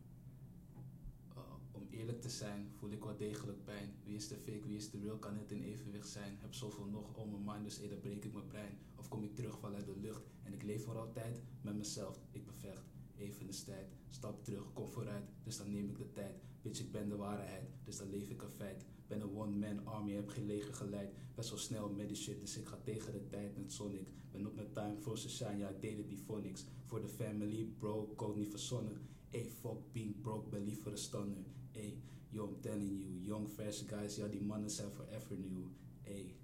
Uh, 1.36 1.42
om 1.72 1.86
eerlijk 1.90 2.20
te 2.20 2.28
zijn 2.28 2.69
voel 2.80 2.90
ik 2.90 3.04
wel 3.04 3.16
degelijk 3.16 3.64
pijn. 3.64 3.94
Wie 4.04 4.16
is 4.16 4.28
de 4.28 4.36
fake, 4.36 4.66
wie 4.66 4.76
is 4.76 4.90
de 4.90 4.98
real, 4.98 5.18
kan 5.18 5.36
het 5.36 5.50
in 5.50 5.62
evenwicht 5.62 6.08
zijn. 6.08 6.38
Heb 6.40 6.54
zoveel 6.54 6.86
nog 6.86 7.16
on 7.16 7.30
mijn 7.30 7.44
mind, 7.44 7.64
dus 7.64 7.88
dan 7.88 8.00
breek 8.00 8.24
ik 8.24 8.32
mijn 8.32 8.46
brein. 8.46 8.78
Of 8.96 9.08
kom 9.08 9.24
ik 9.24 9.34
terug 9.34 9.58
vanuit 9.58 9.86
de 9.86 9.96
lucht 10.00 10.22
en 10.42 10.52
ik 10.52 10.62
leef 10.62 10.84
voor 10.84 10.98
altijd 10.98 11.42
met 11.60 11.76
mezelf. 11.76 12.20
Ik 12.30 12.46
bevecht, 12.46 12.84
even 13.16 13.46
de 13.46 13.62
tijd. 13.64 13.88
Stap 14.08 14.44
terug, 14.44 14.72
kom 14.72 14.88
vooruit, 14.88 15.24
dus 15.42 15.56
dan 15.56 15.70
neem 15.70 15.88
ik 15.88 15.98
de 15.98 16.12
tijd. 16.12 16.40
Bitch, 16.62 16.80
ik 16.80 16.92
ben 16.92 17.08
de 17.08 17.16
waarheid, 17.16 17.68
dus 17.84 17.96
dan 17.96 18.10
leef 18.10 18.28
ik 18.28 18.42
een 18.42 18.50
feit. 18.50 18.84
Ben 19.06 19.20
een 19.20 19.36
one-man 19.36 19.86
army, 19.86 20.12
heb 20.12 20.28
geen 20.28 20.46
leger 20.46 20.74
geleid. 20.74 21.14
Best 21.34 21.50
wel 21.50 21.58
snel 21.58 21.90
met 21.90 22.16
shit, 22.16 22.40
dus 22.40 22.56
ik 22.56 22.66
ga 22.66 22.78
tegen 22.84 23.12
de 23.12 23.26
tijd 23.28 23.56
met 23.56 23.72
Sonic. 23.72 24.08
Ben 24.30 24.46
op 24.46 24.54
mijn 24.54 24.72
time, 24.72 24.96
frozen 24.96 25.30
shine, 25.30 25.56
ja, 25.58 25.68
ik 25.68 25.80
deed 25.80 25.96
het 25.96 26.20
phonics. 26.20 26.64
Voor 26.86 27.00
de 27.00 27.08
family, 27.08 27.64
bro, 27.78 28.12
code 28.16 28.38
niet 28.38 28.50
verzonnen. 28.50 28.96
Hey, 29.28 29.44
fuck 29.44 29.92
being 29.92 30.20
broke, 30.20 30.48
ben 30.48 30.64
liever 30.64 30.90
een 30.90 30.98
stunner. 30.98 31.44
Hey, 31.70 31.98
yo, 32.30 32.44
I'm 32.44 32.60
telling 32.60 32.98
you, 33.00 33.26
young 33.26 33.48
fresh 33.48 33.82
guys, 33.86 34.16
ja, 34.16 34.26
die 34.26 34.42
mannen 34.42 34.70
zijn 34.70 34.88
forever 34.90 35.36
new. 35.38 35.64
Hey, 36.02 36.34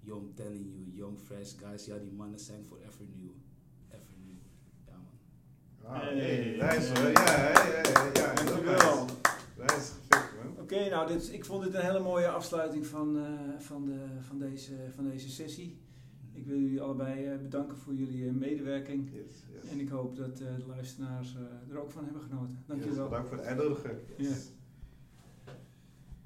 yo, 0.00 0.18
I'm 0.18 0.34
telling 0.34 0.66
you, 0.74 0.96
young 0.96 1.18
fresh 1.18 1.52
guys, 1.58 1.84
ja, 1.86 1.98
die 1.98 2.12
mannen 2.12 2.38
zijn 2.40 2.64
forever 2.64 3.04
new. 3.16 3.30
Ever 3.88 4.16
new. 4.24 4.38
Ja, 4.86 4.96
man. 4.96 5.94
Ah, 5.94 6.00
Hey. 6.02 6.16
hey, 6.18 6.56
nice 6.56 6.88
hoor. 7.00 7.10
Ja, 7.10 7.52
ja, 7.52 7.82
ja, 8.14 8.34
Dankjewel. 8.34 9.06
nice. 9.58 9.92
Man. 10.10 10.52
Oké, 10.60 10.88
nou, 10.88 11.08
dit, 11.12 11.32
ik 11.32 11.44
vond 11.44 11.64
dit 11.64 11.74
een 11.74 11.80
hele 11.84 12.00
mooie 12.00 12.28
afsluiting 12.28 12.86
van, 12.86 13.16
eh, 13.18 13.58
van, 13.58 13.84
de, 13.84 14.06
van, 14.20 14.38
deze, 14.38 14.72
van 14.94 15.04
deze 15.04 15.28
sessie. 15.30 15.80
Ik 16.34 16.46
wil 16.46 16.58
jullie 16.58 16.80
allebei 16.80 17.26
eh, 17.26 17.38
bedanken 17.38 17.76
voor 17.76 17.94
jullie 17.94 18.26
eh, 18.28 18.32
medewerking. 18.34 19.10
Yes, 19.12 19.44
yes. 19.52 19.70
En 19.70 19.80
ik 19.80 19.88
hoop 19.88 20.16
dat 20.16 20.40
eh, 20.40 20.56
de 20.56 20.66
luisteraars 20.66 21.36
er 21.70 21.78
ook 21.78 21.90
van 21.90 22.04
hebben 22.04 22.22
genoten. 22.22 22.54
Yes, 22.58 22.66
Dankjewel. 22.66 23.04
bedankt 23.08 23.28
voor 23.28 23.36
de 23.36 23.42
uitnodiging. 23.42 23.98
Ja. 24.16 24.28